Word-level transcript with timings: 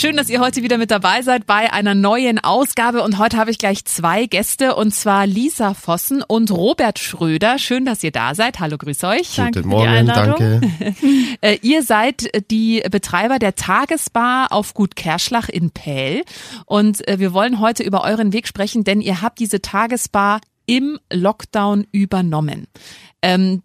Schön, 0.00 0.16
dass 0.16 0.30
ihr 0.30 0.40
heute 0.40 0.62
wieder 0.62 0.78
mit 0.78 0.90
dabei 0.90 1.20
seid 1.20 1.44
bei 1.44 1.70
einer 1.74 1.94
neuen 1.94 2.38
Ausgabe 2.38 3.02
und 3.02 3.18
heute 3.18 3.36
habe 3.36 3.50
ich 3.50 3.58
gleich 3.58 3.84
zwei 3.84 4.24
Gäste 4.24 4.74
und 4.74 4.94
zwar 4.94 5.26
Lisa 5.26 5.74
Vossen 5.74 6.22
und 6.26 6.50
Robert 6.50 6.98
Schröder. 6.98 7.58
Schön, 7.58 7.84
dass 7.84 8.02
ihr 8.02 8.10
da 8.10 8.34
seid. 8.34 8.60
Hallo, 8.60 8.78
grüß 8.78 9.04
euch. 9.04 9.36
Guten 9.36 9.68
Morgen, 9.68 10.06
danke. 10.06 10.62
Äh, 11.42 11.58
ihr 11.62 11.82
seid 11.82 12.30
die 12.50 12.82
Betreiber 12.90 13.38
der 13.38 13.54
Tagesbar 13.54 14.52
auf 14.52 14.74
Gut 14.74 14.96
Kerschlach 14.96 15.48
in 15.48 15.70
Pähl 15.70 16.22
und 16.66 17.06
äh, 17.06 17.18
wir 17.18 17.32
wollen 17.34 17.60
heute 17.60 17.82
über 17.82 18.02
euren 18.04 18.32
Weg 18.32 18.46
sprechen, 18.48 18.84
denn 18.84 19.00
ihr 19.00 19.20
habt 19.22 19.38
diese 19.38 19.60
Tagesbar 19.60 20.40
im 20.66 20.98
Lockdown 21.12 21.86
übernommen. 21.92 22.66
Ähm, 23.22 23.62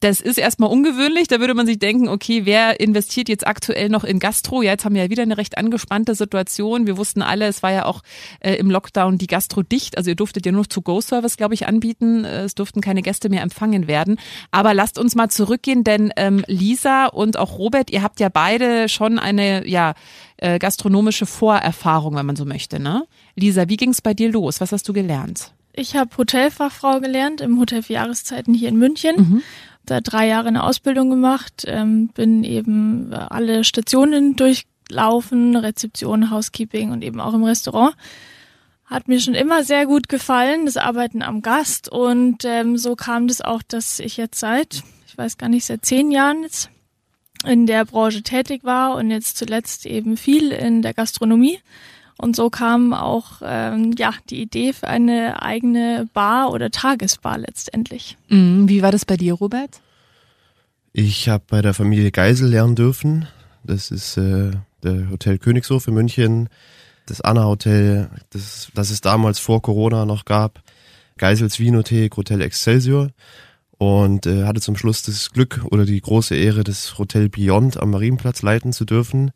das 0.00 0.20
ist 0.20 0.38
erstmal 0.38 0.70
ungewöhnlich. 0.70 1.26
Da 1.26 1.40
würde 1.40 1.54
man 1.54 1.66
sich 1.66 1.78
denken, 1.78 2.08
okay, 2.08 2.44
wer 2.44 2.78
investiert 2.78 3.28
jetzt 3.28 3.46
aktuell 3.46 3.88
noch 3.88 4.04
in 4.04 4.20
Gastro? 4.20 4.62
Ja, 4.62 4.72
jetzt 4.72 4.84
haben 4.84 4.94
wir 4.94 5.04
ja 5.04 5.10
wieder 5.10 5.24
eine 5.24 5.36
recht 5.36 5.58
angespannte 5.58 6.14
Situation. 6.14 6.86
Wir 6.86 6.96
wussten 6.96 7.20
alle, 7.20 7.46
es 7.46 7.62
war 7.62 7.72
ja 7.72 7.84
auch 7.84 8.02
äh, 8.40 8.54
im 8.54 8.70
Lockdown 8.70 9.18
die 9.18 9.26
Gastro 9.26 9.62
dicht. 9.62 9.96
Also 9.96 10.10
ihr 10.10 10.16
durftet 10.16 10.46
ja 10.46 10.52
nur 10.52 10.66
To-Go-Service, 10.66 11.36
glaube 11.36 11.54
ich, 11.54 11.66
anbieten. 11.66 12.24
Äh, 12.24 12.44
es 12.44 12.54
durften 12.54 12.80
keine 12.80 13.02
Gäste 13.02 13.28
mehr 13.28 13.42
empfangen 13.42 13.88
werden. 13.88 14.18
Aber 14.52 14.72
lasst 14.72 14.98
uns 14.98 15.16
mal 15.16 15.30
zurückgehen, 15.30 15.82
denn 15.82 16.12
ähm, 16.16 16.44
Lisa 16.46 17.06
und 17.06 17.36
auch 17.36 17.58
Robert, 17.58 17.90
ihr 17.90 18.02
habt 18.02 18.20
ja 18.20 18.28
beide 18.28 18.88
schon 18.88 19.18
eine 19.18 19.66
ja 19.66 19.94
äh, 20.36 20.60
gastronomische 20.60 21.26
Vorerfahrung, 21.26 22.14
wenn 22.14 22.26
man 22.26 22.36
so 22.36 22.44
möchte. 22.44 22.78
Ne? 22.78 23.04
Lisa, 23.34 23.68
wie 23.68 23.76
ging's 23.76 24.00
bei 24.00 24.14
dir 24.14 24.30
los? 24.30 24.60
Was 24.60 24.70
hast 24.70 24.88
du 24.88 24.92
gelernt? 24.92 25.52
Ich 25.72 25.96
habe 25.96 26.16
Hotelfachfrau 26.16 27.00
gelernt 27.00 27.40
im 27.40 27.58
Hotel 27.60 27.82
für 27.82 27.92
Jahreszeiten 27.92 28.54
hier 28.54 28.68
in 28.68 28.76
München. 28.78 29.16
Mhm 29.16 29.42
da 29.90 30.00
drei 30.00 30.26
Jahre 30.26 30.48
eine 30.48 30.64
Ausbildung 30.64 31.10
gemacht, 31.10 31.64
ähm, 31.66 32.08
bin 32.08 32.44
eben 32.44 33.12
alle 33.12 33.64
Stationen 33.64 34.36
durchlaufen, 34.36 35.56
Rezeption, 35.56 36.30
Housekeeping 36.30 36.92
und 36.92 37.02
eben 37.02 37.20
auch 37.20 37.34
im 37.34 37.44
Restaurant. 37.44 37.94
Hat 38.84 39.08
mir 39.08 39.20
schon 39.20 39.34
immer 39.34 39.64
sehr 39.64 39.86
gut 39.86 40.08
gefallen, 40.08 40.64
das 40.64 40.76
Arbeiten 40.76 41.22
am 41.22 41.42
Gast 41.42 41.88
und 41.90 42.44
ähm, 42.44 42.78
so 42.78 42.96
kam 42.96 43.28
das 43.28 43.40
auch, 43.40 43.62
dass 43.62 43.98
ich 43.98 44.16
jetzt 44.16 44.40
seit, 44.40 44.82
ich 45.06 45.18
weiß 45.18 45.36
gar 45.36 45.48
nicht, 45.48 45.66
seit 45.66 45.84
zehn 45.84 46.10
Jahren 46.10 46.42
jetzt 46.42 46.70
in 47.44 47.66
der 47.66 47.84
Branche 47.84 48.22
tätig 48.22 48.64
war 48.64 48.96
und 48.96 49.10
jetzt 49.10 49.36
zuletzt 49.36 49.86
eben 49.86 50.16
viel 50.16 50.50
in 50.50 50.82
der 50.82 50.94
Gastronomie. 50.94 51.58
Und 52.20 52.34
so 52.34 52.50
kam 52.50 52.92
auch 52.92 53.42
ähm, 53.42 53.94
ja 53.96 54.12
die 54.28 54.42
Idee 54.42 54.72
für 54.72 54.88
eine 54.88 55.40
eigene 55.40 56.08
Bar 56.12 56.50
oder 56.50 56.70
Tagesbar 56.70 57.38
letztendlich. 57.38 58.16
Mhm. 58.28 58.68
Wie 58.68 58.82
war 58.82 58.90
das 58.90 59.04
bei 59.04 59.16
dir, 59.16 59.34
Robert? 59.34 59.80
Ich 60.92 61.28
habe 61.28 61.44
bei 61.48 61.62
der 61.62 61.74
Familie 61.74 62.10
Geisel 62.10 62.48
lernen 62.48 62.74
dürfen. 62.74 63.28
Das 63.64 63.90
ist 63.90 64.16
äh, 64.16 64.52
der 64.82 65.10
Hotel 65.10 65.38
Königshof 65.38 65.86
in 65.88 65.94
München, 65.94 66.48
das 67.06 67.20
Anna 67.20 67.44
Hotel, 67.44 68.08
das, 68.30 68.70
das 68.74 68.90
es 68.90 69.00
damals 69.00 69.38
vor 69.38 69.62
Corona 69.62 70.04
noch 70.04 70.24
gab, 70.24 70.62
Geisels 71.16 71.58
Winothek, 71.58 72.16
Hotel 72.16 72.40
Excelsior 72.40 73.10
und 73.78 74.26
äh, 74.26 74.44
hatte 74.44 74.60
zum 74.60 74.76
Schluss 74.76 75.02
das 75.02 75.30
Glück 75.30 75.64
oder 75.70 75.84
die 75.84 76.00
große 76.00 76.34
Ehre, 76.34 76.64
das 76.64 76.98
Hotel 76.98 77.28
Beyond 77.28 77.78
am 77.78 77.90
Marienplatz 77.90 78.42
leiten 78.42 78.72
zu 78.72 78.84
dürfen. 78.84 79.32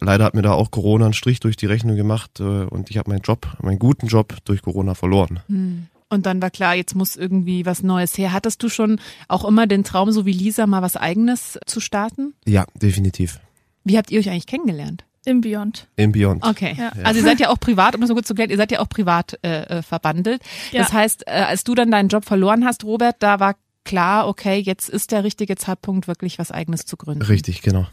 Leider 0.00 0.24
hat 0.24 0.34
mir 0.34 0.42
da 0.42 0.52
auch 0.52 0.70
Corona 0.70 1.06
einen 1.06 1.14
Strich 1.14 1.40
durch 1.40 1.56
die 1.56 1.66
Rechnung 1.66 1.96
gemacht 1.96 2.40
äh, 2.40 2.42
und 2.42 2.90
ich 2.90 2.98
habe 2.98 3.10
meinen 3.10 3.22
Job, 3.22 3.56
meinen 3.62 3.78
guten 3.78 4.06
Job 4.06 4.36
durch 4.44 4.62
Corona 4.62 4.94
verloren. 4.94 5.40
Hm. 5.48 5.86
Und 6.14 6.26
dann 6.26 6.40
war 6.40 6.50
klar, 6.50 6.74
jetzt 6.74 6.94
muss 6.94 7.16
irgendwie 7.16 7.66
was 7.66 7.82
Neues 7.82 8.16
her. 8.16 8.32
Hattest 8.32 8.62
du 8.62 8.68
schon 8.68 9.00
auch 9.28 9.44
immer 9.44 9.66
den 9.66 9.84
Traum, 9.84 10.12
so 10.12 10.24
wie 10.24 10.32
Lisa, 10.32 10.66
mal 10.66 10.82
was 10.82 10.96
Eigenes 10.96 11.58
zu 11.66 11.80
starten? 11.80 12.34
Ja, 12.46 12.64
definitiv. 12.74 13.40
Wie 13.84 13.98
habt 13.98 14.10
ihr 14.10 14.20
euch 14.20 14.30
eigentlich 14.30 14.46
kennengelernt? 14.46 15.04
Im 15.26 15.40
Beyond. 15.40 15.88
Im 15.96 16.12
Beyond. 16.12 16.44
Okay. 16.44 16.74
Ja. 16.78 16.92
Also 17.02 17.20
ihr 17.20 17.24
seid 17.24 17.40
ja 17.40 17.48
auch 17.48 17.58
privat, 17.58 17.94
um 17.94 18.00
das 18.00 18.08
so 18.08 18.14
gut 18.14 18.26
zu 18.26 18.34
klären, 18.34 18.50
ihr 18.50 18.56
seid 18.56 18.70
ja 18.72 18.80
auch 18.80 18.88
privat 18.88 19.38
äh, 19.42 19.62
äh, 19.62 19.82
verbandelt. 19.82 20.42
Ja. 20.70 20.82
Das 20.82 20.92
heißt, 20.92 21.24
äh, 21.26 21.30
als 21.30 21.64
du 21.64 21.74
dann 21.74 21.90
deinen 21.90 22.08
Job 22.08 22.24
verloren 22.24 22.64
hast, 22.64 22.84
Robert, 22.84 23.16
da 23.20 23.40
war 23.40 23.56
klar, 23.84 24.28
okay, 24.28 24.58
jetzt 24.58 24.88
ist 24.88 25.12
der 25.12 25.24
richtige 25.24 25.56
Zeitpunkt, 25.56 26.08
wirklich 26.08 26.38
was 26.38 26.50
Eigenes 26.50 26.84
zu 26.84 26.96
gründen. 26.96 27.22
Richtig, 27.22 27.62
genau. 27.62 27.86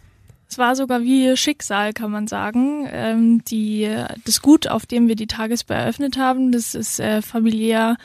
Es 0.51 0.57
war 0.57 0.75
sogar 0.75 1.01
wie 1.01 1.37
Schicksal, 1.37 1.93
kann 1.93 2.11
man 2.11 2.27
sagen. 2.27 2.85
Ähm, 2.91 3.41
die, 3.45 3.89
das 4.25 4.41
Gut, 4.41 4.67
auf 4.67 4.85
dem 4.85 5.07
wir 5.07 5.15
die 5.15 5.27
Tagesbar 5.27 5.77
eröffnet 5.77 6.17
haben, 6.17 6.51
das 6.51 6.75
ist 6.75 6.99
äh, 6.99 7.21
familiär, 7.21 7.95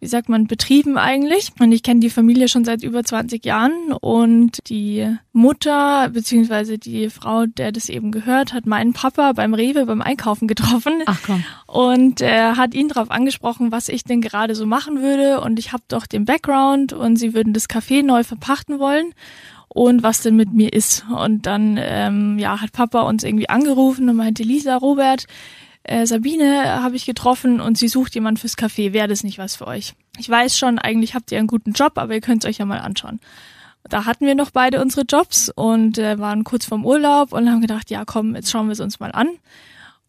wie 0.00 0.06
sagt 0.06 0.30
man, 0.30 0.46
betrieben 0.46 0.96
eigentlich. 0.96 1.52
Und 1.60 1.72
ich 1.72 1.82
kenne 1.82 2.00
die 2.00 2.08
Familie 2.08 2.48
schon 2.48 2.64
seit 2.64 2.82
über 2.82 3.04
20 3.04 3.44
Jahren. 3.44 3.92
Und 4.00 4.66
die 4.70 5.14
Mutter, 5.34 6.08
beziehungsweise 6.08 6.78
die 6.78 7.10
Frau, 7.10 7.44
der 7.44 7.70
das 7.70 7.90
eben 7.90 8.12
gehört, 8.12 8.54
hat 8.54 8.64
meinen 8.64 8.94
Papa 8.94 9.32
beim 9.32 9.52
Rewe 9.52 9.84
beim 9.84 10.00
Einkaufen 10.00 10.48
getroffen. 10.48 11.02
Ach 11.04 11.20
komm. 11.26 11.44
Und 11.66 12.22
er 12.22 12.56
hat 12.56 12.72
ihn 12.72 12.88
darauf 12.88 13.10
angesprochen, 13.10 13.72
was 13.72 13.90
ich 13.90 14.04
denn 14.04 14.22
gerade 14.22 14.54
so 14.54 14.64
machen 14.64 15.02
würde. 15.02 15.42
Und 15.42 15.58
ich 15.58 15.74
habe 15.74 15.82
doch 15.88 16.06
den 16.06 16.24
Background 16.24 16.94
und 16.94 17.16
sie 17.16 17.34
würden 17.34 17.52
das 17.52 17.68
Café 17.68 18.02
neu 18.02 18.24
verpachten 18.24 18.78
wollen 18.78 19.12
und 19.68 20.02
was 20.02 20.20
denn 20.20 20.36
mit 20.36 20.52
mir 20.52 20.72
ist. 20.72 21.04
Und 21.08 21.46
dann 21.46 21.78
ähm, 21.80 22.38
ja, 22.38 22.60
hat 22.60 22.72
Papa 22.72 23.02
uns 23.02 23.24
irgendwie 23.24 23.48
angerufen 23.48 24.08
und 24.08 24.16
meinte, 24.16 24.42
Lisa, 24.42 24.76
Robert, 24.76 25.26
äh, 25.84 26.06
Sabine 26.06 26.82
habe 26.82 26.96
ich 26.96 27.06
getroffen 27.06 27.60
und 27.60 27.76
sie 27.76 27.88
sucht 27.88 28.14
jemand 28.14 28.38
fürs 28.38 28.56
Café. 28.56 28.92
Wäre 28.92 29.08
das 29.08 29.22
nicht 29.22 29.38
was 29.38 29.56
für 29.56 29.66
euch? 29.66 29.94
Ich 30.18 30.28
weiß 30.28 30.56
schon, 30.56 30.78
eigentlich 30.78 31.14
habt 31.14 31.32
ihr 31.32 31.38
einen 31.38 31.46
guten 31.46 31.72
Job, 31.72 31.98
aber 31.98 32.14
ihr 32.14 32.20
könnt 32.20 32.44
es 32.44 32.50
euch 32.50 32.58
ja 32.58 32.64
mal 32.64 32.78
anschauen. 32.78 33.20
Da 33.88 34.06
hatten 34.06 34.26
wir 34.26 34.34
noch 34.34 34.50
beide 34.50 34.80
unsere 34.80 35.04
Jobs 35.06 35.50
und 35.54 35.98
äh, 35.98 36.18
waren 36.18 36.44
kurz 36.44 36.64
vorm 36.64 36.86
Urlaub 36.86 37.32
und 37.32 37.50
haben 37.50 37.60
gedacht, 37.60 37.90
ja 37.90 38.04
komm, 38.06 38.34
jetzt 38.34 38.50
schauen 38.50 38.66
wir 38.66 38.72
es 38.72 38.80
uns 38.80 38.98
mal 38.98 39.12
an. 39.12 39.28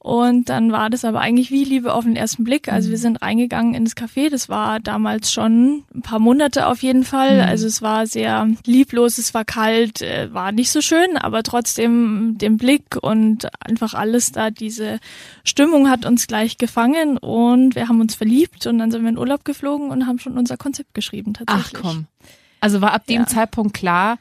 Und 0.05 0.49
dann 0.49 0.71
war 0.71 0.91
das 0.91 1.03
aber 1.03 1.19
eigentlich 1.19 1.49
wie 1.49 1.63
Liebe 1.63 1.91
auf 1.91 2.03
den 2.03 2.15
ersten 2.15 2.43
Blick. 2.43 2.71
Also 2.71 2.89
wir 2.89 2.97
mhm. 2.97 3.01
sind 3.01 3.21
reingegangen 3.23 3.73
in 3.73 3.85
das 3.85 3.97
Café. 3.97 4.29
Das 4.29 4.49
war 4.49 4.79
damals 4.79 5.31
schon 5.31 5.83
ein 5.95 6.03
paar 6.03 6.19
Monate 6.19 6.67
auf 6.67 6.83
jeden 6.83 7.03
Fall. 7.03 7.37
Mhm. 7.37 7.49
Also 7.49 7.65
es 7.65 7.81
war 7.81 8.05
sehr 8.05 8.47
lieblos, 8.67 9.17
es 9.17 9.33
war 9.33 9.45
kalt, 9.45 10.03
äh, 10.03 10.31
war 10.31 10.51
nicht 10.51 10.69
so 10.69 10.81
schön, 10.81 11.17
aber 11.17 11.41
trotzdem 11.41 12.37
den 12.37 12.57
Blick 12.57 12.97
und 13.01 13.47
einfach 13.59 13.95
alles 13.95 14.31
da, 14.31 14.51
diese 14.51 14.99
Stimmung 15.43 15.89
hat 15.89 16.05
uns 16.05 16.27
gleich 16.27 16.59
gefangen 16.59 17.17
und 17.17 17.73
wir 17.73 17.87
haben 17.87 17.99
uns 17.99 18.13
verliebt 18.13 18.67
und 18.67 18.77
dann 18.77 18.91
sind 18.91 19.01
wir 19.01 19.09
in 19.09 19.17
Urlaub 19.17 19.43
geflogen 19.43 19.89
und 19.89 20.05
haben 20.05 20.19
schon 20.19 20.37
unser 20.37 20.55
Konzept 20.55 20.93
geschrieben 20.93 21.33
tatsächlich. 21.33 21.73
Ach 21.77 21.81
komm. 21.81 22.05
Also 22.59 22.79
war 22.79 22.93
ab 22.93 23.07
dem 23.07 23.21
ja. 23.21 23.25
Zeitpunkt 23.25 23.73
klar, 23.73 24.19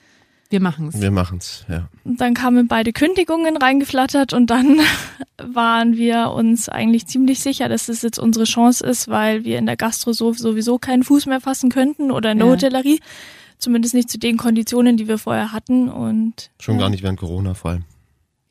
wir 0.55 0.61
machen 0.61 0.87
es. 0.87 1.01
Wir 1.01 1.11
machen 1.11 1.39
es, 1.39 1.65
ja. 1.69 1.89
Und 2.05 2.21
dann 2.21 2.35
kamen 2.35 2.69
beide 2.69 2.93
Kündigungen 2.93 3.57
reingeflattert 3.57 4.33
und 4.33 4.51
dann 4.51 4.79
waren 5.37 5.97
wir 5.97 6.31
uns 6.31 6.69
eigentlich 6.69 7.09
ziemlich 7.09 7.41
sicher, 7.41 7.69
dass 7.69 7.87
das 7.87 8.03
jetzt 8.03 8.21
unsere 8.21 8.45
Chance 8.45 8.87
ist, 8.87 9.09
weil 9.09 9.45
wir 9.45 9.59
in 9.59 9.67
der 9.67 9.77
Gastro 9.77 10.13
sowieso 10.13 10.79
keinen 10.79 11.03
Fuß 11.03 11.27
mehr 11.27 11.41
fassen 11.41 11.71
könnten 11.71 12.13
oder 12.13 12.31
in 12.31 12.39
der 12.39 12.47
ja. 12.47 12.53
Hotellerie. 12.53 13.01
Zumindest 13.59 13.95
nicht 13.95 14.09
zu 14.09 14.17
den 14.17 14.37
Konditionen, 14.37 14.97
die 14.97 15.09
wir 15.09 15.19
vorher 15.19 15.51
hatten 15.51 15.89
und. 15.89 16.51
Schon 16.61 16.77
ja. 16.77 16.83
gar 16.83 16.91
nicht 16.91 17.03
während 17.03 17.19
Corona 17.19 17.55
vor 17.55 17.73
allem. 17.73 17.85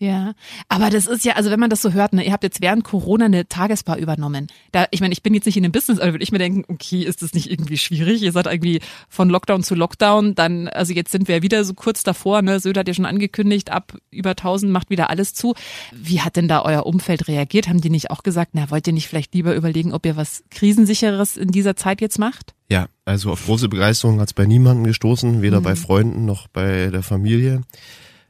Ja, 0.04 0.34
aber 0.68 0.90
das 0.90 1.06
ist 1.08 1.24
ja, 1.24 1.36
also 1.38 1.50
wenn 1.50 1.62
man 1.62 1.70
das 1.70 1.82
so 1.82 1.94
hört, 1.94 2.12
ne, 2.12 2.26
ihr 2.26 2.34
habt 2.34 2.44
jetzt 2.44 2.60
während 2.60 2.84
Corona 2.84 3.24
eine 3.24 3.48
Tagesbar 3.48 3.98
übernommen. 3.98 4.48
Da, 4.74 4.86
ich 4.92 5.00
meine, 5.00 5.14
ich 5.14 5.24
bin 5.24 5.34
jetzt 5.34 5.46
nicht 5.46 5.56
in 5.56 5.64
dem 5.64 5.72
Business, 5.72 5.98
aber 6.00 6.12
würde 6.12 6.24
ich 6.24 6.34
mir 6.34 6.40
denken, 6.40 6.66
okay, 6.68 7.04
ist 7.04 7.22
das 7.22 7.34
nicht 7.34 7.50
irgendwie 7.50 7.78
schwierig? 7.78 8.22
Ihr 8.22 8.34
seid 8.34 8.48
irgendwie 8.48 8.82
von 9.08 9.30
Lockdown 9.30 9.64
zu 9.64 9.76
Lockdown, 9.76 10.36
dann, 10.36 10.68
also 10.68 10.92
jetzt 10.92 11.14
sind 11.14 11.30
wir 11.30 11.42
wieder 11.42 11.64
so 11.64 11.74
kurz 11.74 12.04
davor, 12.04 12.42
ne? 12.42 12.60
Söder 12.60 12.82
hat 12.82 12.90
ja 12.90 12.94
schon 12.94 13.06
angekündigt, 13.06 13.72
ab 13.72 13.96
über 14.12 14.32
1000 14.32 14.74
macht 14.74 14.90
wieder 14.90 15.10
alles 15.10 15.34
zu. 15.34 15.54
Wie 15.94 16.20
hat 16.20 16.36
denn 16.36 16.50
da 16.50 16.64
euer 16.64 16.86
Umfeld 16.86 17.30
reagiert? 17.30 17.70
Haben 17.70 17.80
die 17.80 17.90
nicht 17.90 18.12
auch 18.12 18.24
gesagt, 18.24 18.52
na, 18.56 18.70
wollt 18.72 18.86
ihr 18.88 18.94
nicht 18.94 19.08
vielleicht 19.08 19.34
lieber 19.34 19.56
überlegen, 19.56 19.94
ob 19.94 20.06
ihr 20.06 20.18
was 20.18 20.44
Krisensicheres 20.52 21.38
in 21.38 21.48
dieser 21.52 21.78
Zeit 21.78 22.02
jetzt 22.02 22.20
macht? 22.20 22.54
Ja, 22.70 22.88
also 23.06 23.32
auf 23.32 23.46
große 23.46 23.70
Begeisterung 23.70 24.20
hat 24.20 24.28
es 24.30 24.34
bei 24.34 24.46
niemandem 24.46 24.84
gestoßen, 24.86 25.42
weder 25.42 25.60
Mhm. 25.62 25.64
bei 25.64 25.76
Freunden 25.78 26.26
noch 26.26 26.50
bei 26.50 26.88
der 26.88 27.04
Familie. 27.04 27.62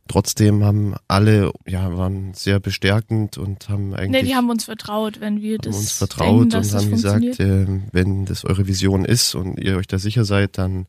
Trotzdem 0.07 0.63
haben 0.63 0.95
alle, 1.07 1.51
ja, 1.65 1.95
waren 1.97 2.33
sehr 2.33 2.59
bestärkend 2.59 3.37
und 3.37 3.69
haben 3.69 3.93
eigentlich 3.93 4.23
Nee, 4.23 4.27
die 4.27 4.35
haben 4.35 4.49
uns 4.49 4.65
vertraut, 4.65 5.21
wenn 5.21 5.41
wir 5.41 5.53
haben 5.53 5.61
das 5.61 5.77
uns 5.77 5.91
vertraut 5.93 6.53
denken, 6.53 6.67
und 6.67 6.73
haben 6.73 6.91
gesagt, 6.91 7.39
äh, 7.39 7.67
wenn 7.91 8.25
das 8.25 8.43
eure 8.43 8.67
Vision 8.67 9.05
ist 9.05 9.33
und 9.33 9.57
ihr 9.57 9.77
euch 9.77 9.87
da 9.87 9.99
sicher 9.99 10.25
seid, 10.25 10.57
dann 10.57 10.87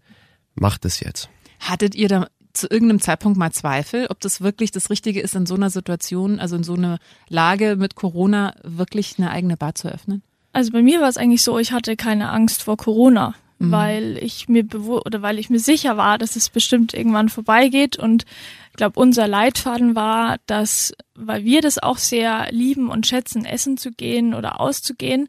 macht 0.54 0.84
es 0.84 1.00
jetzt. 1.00 1.28
Hattet 1.60 1.94
ihr 1.94 2.08
da 2.08 2.26
zu 2.52 2.68
irgendeinem 2.68 3.00
Zeitpunkt 3.00 3.38
mal 3.38 3.52
Zweifel, 3.52 4.06
ob 4.10 4.20
das 4.20 4.40
wirklich 4.40 4.70
das 4.70 4.90
Richtige 4.90 5.20
ist, 5.20 5.34
in 5.34 5.46
so 5.46 5.54
einer 5.54 5.70
Situation, 5.70 6.40
also 6.40 6.56
in 6.56 6.64
so 6.64 6.74
einer 6.74 6.98
Lage 7.28 7.76
mit 7.76 7.94
Corona, 7.94 8.54
wirklich 8.62 9.14
eine 9.18 9.30
eigene 9.30 9.56
Bar 9.56 9.74
zu 9.74 9.88
öffnen? 9.88 10.22
Also 10.52 10.70
bei 10.70 10.82
mir 10.82 11.00
war 11.00 11.08
es 11.08 11.16
eigentlich 11.16 11.42
so, 11.42 11.58
ich 11.58 11.72
hatte 11.72 11.96
keine 11.96 12.30
Angst 12.30 12.62
vor 12.62 12.76
Corona, 12.76 13.34
Mhm. 13.58 13.70
weil 13.70 14.18
ich 14.18 14.48
mir 14.48 14.64
oder 14.74 15.22
weil 15.22 15.38
ich 15.38 15.50
mir 15.50 15.60
sicher 15.60 15.96
war, 15.96 16.18
dass 16.18 16.36
es 16.36 16.48
bestimmt 16.48 16.94
irgendwann 16.94 17.28
vorbeigeht 17.28 17.96
und 17.96 18.24
ich 18.70 18.76
glaube, 18.76 18.98
unser 18.98 19.28
Leitfaden 19.28 19.94
war, 19.94 20.38
dass, 20.46 20.92
weil 21.14 21.44
wir 21.44 21.60
das 21.60 21.78
auch 21.78 21.98
sehr 21.98 22.50
lieben 22.50 22.90
und 22.90 23.06
schätzen, 23.06 23.44
essen 23.44 23.76
zu 23.76 23.92
gehen 23.92 24.34
oder 24.34 24.60
auszugehen, 24.60 25.28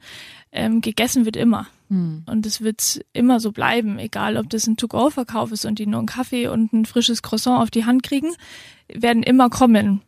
ähm, 0.52 0.82
gegessen 0.82 1.26
wird 1.26 1.36
immer. 1.36 1.68
Und 2.26 2.46
es 2.48 2.62
wird 2.62 3.06
immer 3.14 3.40
so 3.40 3.52
bleiben, 3.52 4.00
egal 4.00 4.38
ob 4.38 4.50
das 4.50 4.66
ein 4.66 4.78
To-Go-Verkauf 4.78 5.52
ist 5.52 5.66
und 5.66 5.78
die 5.78 5.86
nur 5.86 6.00
einen 6.00 6.08
Kaffee 6.08 6.48
und 6.48 6.74
ein 6.74 6.86
frisches 6.86 7.22
Croissant 7.22 7.62
auf 7.62 7.70
die 7.70 7.86
Hand 7.86 8.02
kriegen, 8.02 8.34
werden 8.88 9.22
immer 9.22 9.50
kommen, 9.50 10.02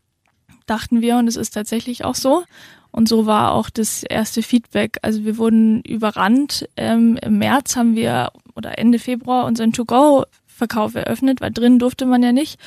dachten 0.69 1.01
wir 1.01 1.17
und 1.17 1.27
es 1.27 1.35
ist 1.35 1.51
tatsächlich 1.51 2.05
auch 2.05 2.15
so. 2.15 2.43
Und 2.91 3.07
so 3.07 3.25
war 3.25 3.53
auch 3.53 3.69
das 3.69 4.03
erste 4.03 4.41
Feedback. 4.41 4.97
Also 5.01 5.23
wir 5.23 5.37
wurden 5.37 5.81
überrannt. 5.81 6.67
Ähm, 6.77 7.17
Im 7.21 7.37
März 7.37 7.75
haben 7.75 7.95
wir 7.95 8.31
oder 8.55 8.77
Ende 8.79 8.97
Februar 8.97 9.45
unseren 9.45 9.73
To-Go-Verkauf 9.73 10.95
eröffnet, 10.95 11.41
weil 11.41 11.51
drin 11.51 11.79
durfte 11.79 12.05
man 12.05 12.23
ja 12.23 12.31
nicht. 12.31 12.59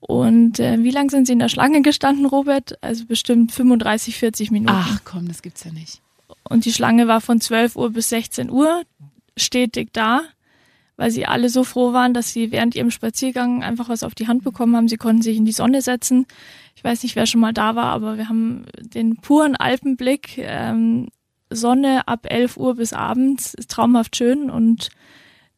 Und 0.00 0.58
äh, 0.60 0.82
wie 0.82 0.90
lang 0.90 1.10
sind 1.10 1.26
Sie 1.26 1.34
in 1.34 1.38
der 1.38 1.48
Schlange 1.48 1.82
gestanden, 1.82 2.26
Robert? 2.26 2.82
Also 2.82 3.04
bestimmt 3.04 3.52
35, 3.52 4.16
40 4.16 4.50
Minuten. 4.50 4.74
Ach 4.74 5.00
komm, 5.04 5.28
das 5.28 5.42
gibt's 5.42 5.64
ja 5.64 5.72
nicht. 5.72 6.00
Und 6.42 6.64
die 6.64 6.72
Schlange 6.72 7.06
war 7.06 7.20
von 7.20 7.40
12 7.40 7.76
Uhr 7.76 7.90
bis 7.90 8.08
16 8.08 8.50
Uhr 8.50 8.82
stetig 9.36 9.90
da, 9.92 10.22
weil 10.96 11.10
sie 11.10 11.26
alle 11.26 11.48
so 11.48 11.64
froh 11.64 11.92
waren, 11.92 12.12
dass 12.12 12.32
sie 12.32 12.50
während 12.50 12.74
ihrem 12.74 12.90
Spaziergang 12.90 13.62
einfach 13.62 13.88
was 13.88 14.02
auf 14.02 14.14
die 14.14 14.26
Hand 14.26 14.42
bekommen 14.42 14.74
haben. 14.74 14.88
Sie 14.88 14.96
konnten 14.96 15.22
sich 15.22 15.36
in 15.36 15.44
die 15.44 15.52
Sonne 15.52 15.82
setzen. 15.82 16.26
Ich 16.80 16.84
weiß 16.84 17.02
nicht, 17.02 17.14
wer 17.14 17.26
schon 17.26 17.42
mal 17.42 17.52
da 17.52 17.76
war, 17.76 17.92
aber 17.92 18.16
wir 18.16 18.30
haben 18.30 18.64
den 18.78 19.16
puren 19.16 19.54
Alpenblick. 19.54 20.38
Ähm, 20.38 21.08
Sonne 21.50 22.08
ab 22.08 22.20
11 22.26 22.56
Uhr 22.56 22.76
bis 22.76 22.94
abends 22.94 23.52
ist 23.52 23.70
traumhaft 23.70 24.16
schön 24.16 24.48
und 24.48 24.88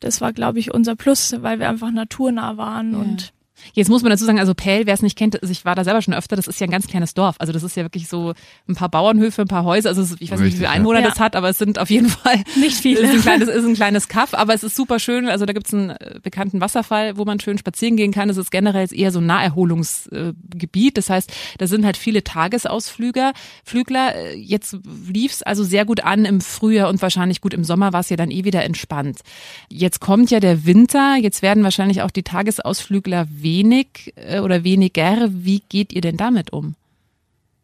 das 0.00 0.20
war, 0.20 0.32
glaube 0.32 0.58
ich, 0.58 0.74
unser 0.74 0.96
Plus, 0.96 1.32
weil 1.40 1.60
wir 1.60 1.68
einfach 1.68 1.92
naturnah 1.92 2.56
waren 2.56 2.90
Ja. 2.94 2.98
und 2.98 3.32
Jetzt 3.74 3.88
muss 3.88 4.02
man 4.02 4.10
dazu 4.10 4.24
sagen, 4.24 4.38
also 4.38 4.54
Pell, 4.54 4.86
wer 4.86 4.94
es 4.94 5.02
nicht 5.02 5.16
kennt, 5.16 5.40
also 5.40 5.50
ich 5.52 5.64
war 5.64 5.74
da 5.74 5.84
selber 5.84 6.02
schon 6.02 6.14
öfter, 6.14 6.36
das 6.36 6.46
ist 6.46 6.60
ja 6.60 6.66
ein 6.66 6.70
ganz 6.70 6.86
kleines 6.86 7.14
Dorf. 7.14 7.36
Also 7.38 7.52
das 7.52 7.62
ist 7.62 7.76
ja 7.76 7.84
wirklich 7.84 8.08
so 8.08 8.32
ein 8.68 8.74
paar 8.74 8.88
Bauernhöfe, 8.88 9.42
ein 9.42 9.48
paar 9.48 9.64
Häuser. 9.64 9.90
Also 9.90 10.02
ich 10.02 10.10
weiß 10.10 10.18
nicht, 10.20 10.30
wie 10.30 10.42
Richtig, 10.44 10.58
viele. 10.58 10.70
Einwohner 10.70 11.00
Ja. 11.00 11.08
das 11.08 11.18
hat, 11.20 11.36
aber 11.36 11.48
es 11.48 11.58
sind 11.58 11.78
auf 11.78 11.90
jeden 11.90 12.08
Fall 12.08 12.42
nicht 12.60 12.76
viele. 12.76 13.00
Es 13.02 13.10
ist 13.10 13.16
ein 13.16 13.22
kleines, 13.22 13.48
ist 13.48 13.64
ein 13.64 13.74
kleines 13.74 14.08
Kaff, 14.08 14.34
aber 14.34 14.54
es 14.54 14.62
ist 14.62 14.76
super 14.76 14.98
schön. 14.98 15.28
Also 15.28 15.46
da 15.46 15.52
gibt's 15.52 15.72
einen 15.72 15.90
äh, 15.90 16.18
bekannten 16.22 16.60
Wasserfall, 16.60 17.16
wo 17.16 17.24
man 17.24 17.40
schön 17.40 17.58
spazieren 17.58 17.96
gehen 17.96 18.12
kann. 18.12 18.28
Es 18.30 18.36
ist 18.36 18.50
generell 18.50 18.88
eher 18.92 19.10
so 19.12 19.20
ein 19.20 19.26
Naherholungsgebiet. 19.26 20.96
Das 20.98 21.10
heißt, 21.10 21.32
da 21.58 21.66
sind 21.66 21.84
halt 21.84 21.96
viele 21.96 22.24
Tagesausflüger, 22.24 23.32
Flügler. 23.64 24.14
Äh, 24.14 24.36
Jetzt 24.36 24.76
lief's 25.08 25.42
also 25.42 25.64
sehr 25.64 25.84
gut 25.84 26.02
an 26.04 26.24
im 26.24 26.40
Frühjahr 26.40 26.88
und 26.88 27.00
wahrscheinlich 27.00 27.40
gut 27.40 27.54
im 27.54 27.64
Sommer 27.64 27.92
war 27.92 28.00
es 28.00 28.10
ja 28.10 28.16
dann 28.16 28.30
eh 28.30 28.44
wieder 28.44 28.64
entspannt. 28.64 29.20
Jetzt 29.68 30.00
kommt 30.00 30.30
ja 30.30 30.40
der 30.40 30.66
Winter. 30.66 31.16
Jetzt 31.20 31.42
werden 31.42 31.62
wahrscheinlich 31.64 32.02
auch 32.02 32.10
die 32.10 32.22
Tagesausflügler 32.22 33.26
wenig 33.52 34.14
äh, 34.16 34.40
oder 34.40 34.64
weniger. 34.64 35.28
Wie 35.30 35.62
geht 35.68 35.92
ihr 35.92 36.00
denn 36.00 36.16
damit 36.16 36.52
um? 36.52 36.74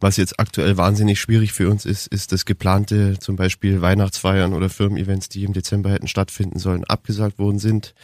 Was 0.01 0.17
jetzt 0.17 0.39
aktuell 0.39 0.77
wahnsinnig 0.77 1.21
schwierig 1.21 1.53
für 1.53 1.69
uns 1.69 1.85
ist, 1.85 2.07
ist 2.07 2.31
das 2.31 2.45
geplante 2.45 3.19
zum 3.19 3.35
Beispiel 3.35 3.81
Weihnachtsfeiern 3.81 4.53
oder 4.53 4.69
Firmen-Events, 4.69 5.29
die 5.29 5.43
im 5.43 5.53
Dezember 5.53 5.91
hätten 5.91 6.07
stattfinden 6.07 6.61
sollen, 6.61 6.85
abgesagt 6.85 7.39
worden 7.39 7.59
sind. 7.59 7.95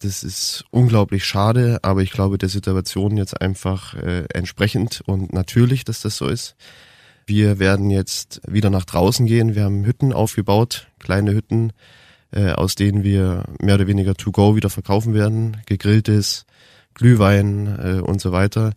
Das 0.00 0.24
ist 0.24 0.64
unglaublich 0.70 1.24
schade, 1.24 1.78
aber 1.82 2.02
ich 2.02 2.10
glaube 2.10 2.38
der 2.38 2.48
Situation 2.48 3.16
jetzt 3.16 3.40
einfach 3.40 3.94
äh, 3.94 4.24
entsprechend 4.34 5.00
und 5.06 5.32
natürlich, 5.32 5.84
dass 5.84 6.00
das 6.00 6.16
so 6.16 6.26
ist. 6.26 6.56
Wir 7.24 7.60
werden 7.60 7.88
jetzt 7.90 8.40
wieder 8.48 8.70
nach 8.70 8.84
draußen 8.84 9.26
gehen. 9.26 9.54
Wir 9.54 9.62
haben 9.62 9.84
Hütten 9.84 10.12
aufgebaut, 10.12 10.88
kleine 10.98 11.32
Hütten, 11.32 11.72
äh, 12.32 12.50
aus 12.50 12.74
denen 12.74 13.04
wir 13.04 13.44
mehr 13.60 13.76
oder 13.76 13.86
weniger 13.86 14.14
to 14.14 14.32
go 14.32 14.56
wieder 14.56 14.70
verkaufen 14.70 15.14
werden, 15.14 15.58
gegrilltes, 15.66 16.46
Glühwein 16.94 17.78
äh, 17.78 18.00
und 18.00 18.20
so 18.20 18.32
weiter 18.32 18.72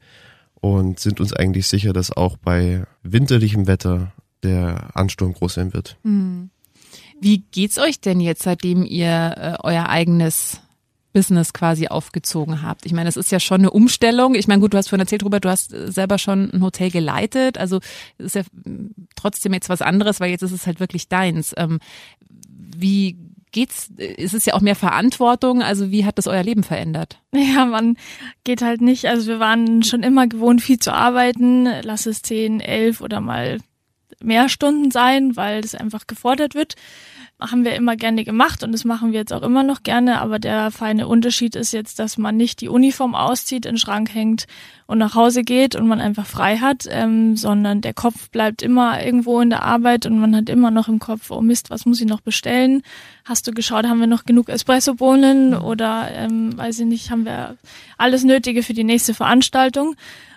und 0.55 0.99
sind 0.99 1.19
uns 1.19 1.33
eigentlich 1.33 1.67
sicher, 1.67 1.93
dass 1.93 2.11
auch 2.11 2.37
bei 2.37 2.85
winterlichem 3.03 3.67
Wetter 3.67 4.11
der 4.43 4.95
Ansturm 4.95 5.33
groß 5.33 5.55
sein 5.55 5.73
wird. 5.73 5.97
Wie 7.21 7.39
geht's 7.51 7.77
euch 7.77 7.99
denn 7.99 8.19
jetzt, 8.19 8.43
seitdem 8.43 8.83
ihr 8.83 9.35
äh, 9.37 9.55
euer 9.63 9.89
eigenes 9.89 10.61
Business 11.13 11.53
quasi 11.53 11.87
aufgezogen 11.87 12.61
habt? 12.61 12.85
Ich 12.85 12.93
meine, 12.93 13.07
das 13.07 13.17
ist 13.17 13.31
ja 13.31 13.39
schon 13.39 13.61
eine 13.61 13.71
Umstellung. 13.71 14.35
Ich 14.35 14.47
meine, 14.47 14.59
gut, 14.59 14.73
du 14.73 14.77
hast 14.77 14.89
vorhin 14.89 15.01
erzählt, 15.01 15.23
Robert, 15.23 15.45
du 15.45 15.49
hast 15.49 15.73
äh, 15.73 15.91
selber 15.91 16.17
schon 16.17 16.51
ein 16.51 16.61
Hotel 16.61 16.91
geleitet. 16.91 17.57
Also 17.57 17.79
es 18.17 18.25
ist 18.25 18.35
ja 18.35 18.41
mm, 18.65 18.89
trotzdem 19.15 19.53
jetzt 19.53 19.69
was 19.69 19.81
anderes, 19.81 20.19
weil 20.19 20.29
jetzt 20.29 20.41
ist 20.41 20.51
es 20.51 20.67
halt 20.67 20.79
wirklich 20.79 21.07
deins. 21.07 21.53
Ähm, 21.57 21.79
wie 22.49 23.17
geht's? 23.55 23.89
Es 23.97 24.33
ist 24.33 24.45
ja 24.45 24.53
auch 24.53 24.61
mehr 24.61 24.75
Verantwortung. 24.75 25.63
Also 25.63 25.89
wie 25.89 26.05
hat 26.05 26.17
das 26.17 26.27
euer 26.27 26.43
Leben 26.43 26.61
verändert? 26.61 27.19
Ja, 27.33 27.65
man 27.65 27.97
geht 28.43 28.61
halt 28.61 28.81
nicht. 28.81 29.05
Also 29.05 29.27
wir 29.27 29.39
waren 29.39 29.81
schon 29.81 30.03
immer 30.03 30.27
gewohnt, 30.27 30.61
viel 30.61 30.77
zu 30.77 30.93
arbeiten. 30.93 31.65
Lass 31.81 32.05
es 32.05 32.21
zehn, 32.21 32.59
elf 32.59 33.01
oder 33.01 33.21
mal 33.21 33.59
mehr 34.21 34.49
Stunden 34.49 34.91
sein, 34.91 35.35
weil 35.35 35.61
das 35.61 35.73
einfach 35.73 36.05
gefordert 36.05 36.53
wird. 36.53 36.75
Haben 37.37 37.65
wir 37.65 37.75
immer 37.75 37.97
gerne 37.97 38.23
gemacht 38.23 38.63
und 38.63 38.71
das 38.71 38.85
machen 38.85 39.11
wir 39.11 39.19
jetzt 39.19 39.33
auch 39.33 39.41
immer 39.41 39.61
noch 39.61 39.83
gerne. 39.83 40.21
Aber 40.21 40.39
der 40.39 40.71
feine 40.71 41.05
Unterschied 41.07 41.55
ist 41.57 41.73
jetzt, 41.73 41.99
dass 41.99 42.17
man 42.17 42.37
nicht 42.37 42.61
die 42.61 42.69
Uniform 42.69 43.13
auszieht, 43.13 43.65
in 43.65 43.73
den 43.73 43.77
Schrank 43.77 44.13
hängt 44.13 44.45
und 44.87 44.99
nach 44.99 45.15
Hause 45.15 45.43
geht 45.43 45.75
und 45.75 45.85
man 45.85 45.99
einfach 45.99 46.25
frei 46.25 46.57
hat, 46.57 46.85
ähm, 46.89 47.35
sondern 47.35 47.81
der 47.81 47.93
Kopf 47.93 48.29
bleibt 48.29 48.61
immer 48.61 49.03
irgendwo 49.03 49.41
in 49.41 49.49
der 49.49 49.63
Arbeit 49.63 50.05
und 50.05 50.17
man 50.17 50.33
hat 50.33 50.47
immer 50.47 50.71
noch 50.71 50.87
im 50.87 50.99
Kopf, 50.99 51.29
oh 51.29 51.41
Mist, 51.41 51.69
was 51.69 51.85
muss 51.85 51.99
ich 51.99 52.07
noch 52.07 52.21
bestellen? 52.21 52.83
Hast 53.25 53.45
du 53.47 53.51
geschaut, 53.51 53.85
haben 53.85 53.99
wir 53.99 54.07
noch 54.07 54.23
genug 54.23 54.47
Espressobohnen 54.47 55.55
oder 55.55 56.09
ähm, 56.13 56.57
weiß 56.57 56.79
ich 56.79 56.85
nicht, 56.85 57.11
haben 57.11 57.25
wir 57.25 57.57
alles 57.97 58.23
Nötige 58.23 58.63
für 58.63 58.73
die 58.73 58.85
nächste 58.85 59.13
Veranstaltung? 59.13 59.95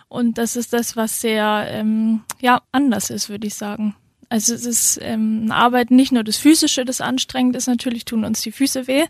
Und 0.09 0.39
das 0.39 0.57
ist 0.57 0.73
das, 0.73 0.97
was 0.97 1.21
sehr 1.21 1.67
ähm, 1.69 2.23
ja 2.41 2.63
anders 2.73 3.11
ist, 3.11 3.29
würde 3.29 3.47
ich 3.47 3.55
sagen. 3.55 3.95
Also 4.29 4.55
es 4.55 4.67
ist 4.67 4.99
ähm, 5.03 5.43
eine 5.45 5.55
Arbeit 5.55 5.91
nicht 5.91 6.13
nur 6.13 6.23
das 6.25 6.37
Physische, 6.37 6.85
das 6.85 7.01
anstrengend 7.01 7.57
ist, 7.57 7.67
natürlich 7.67 8.05
tun 8.05 8.25
uns 8.25 8.43
die 8.43 8.53
Füße 8.53 8.87
weh 8.87 9.05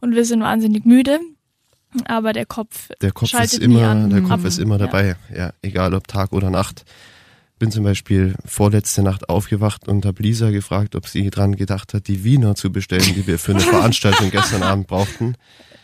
und 0.00 0.14
wir 0.14 0.24
sind 0.24 0.40
wahnsinnig 0.42 0.84
müde, 0.84 1.18
aber 2.04 2.32
der 2.32 2.46
Kopf 2.46 2.88
Der 3.00 3.10
Kopf 3.12 3.30
schaltet 3.30 3.60
ist 3.60 3.66
nie 3.68 3.74
immer, 3.76 3.88
an. 3.88 4.10
der 4.10 4.20
Kopf 4.22 4.32
Ab- 4.32 4.44
ist 4.44 4.58
immer 4.58 4.78
ja. 4.78 4.86
dabei, 4.86 5.16
ja, 5.34 5.52
egal 5.62 5.94
ob 5.94 6.06
Tag 6.08 6.32
oder 6.32 6.50
Nacht. 6.50 6.84
Bin 7.58 7.70
zum 7.70 7.84
Beispiel 7.84 8.36
vorletzte 8.46 9.02
Nacht 9.02 9.28
aufgewacht 9.28 9.86
und 9.86 10.06
habe 10.06 10.22
Lisa 10.22 10.50
gefragt, 10.50 10.94
ob 10.96 11.06
sie 11.06 11.28
dran 11.28 11.56
gedacht 11.56 11.92
hat, 11.92 12.06
die 12.08 12.24
Wiener 12.24 12.54
zu 12.54 12.72
bestellen, 12.72 13.04
die 13.14 13.26
wir 13.26 13.38
für 13.38 13.52
eine 13.52 13.60
Veranstaltung 13.74 14.30
gestern 14.30 14.62
Abend 14.62 14.86
brauchten. 14.86 15.34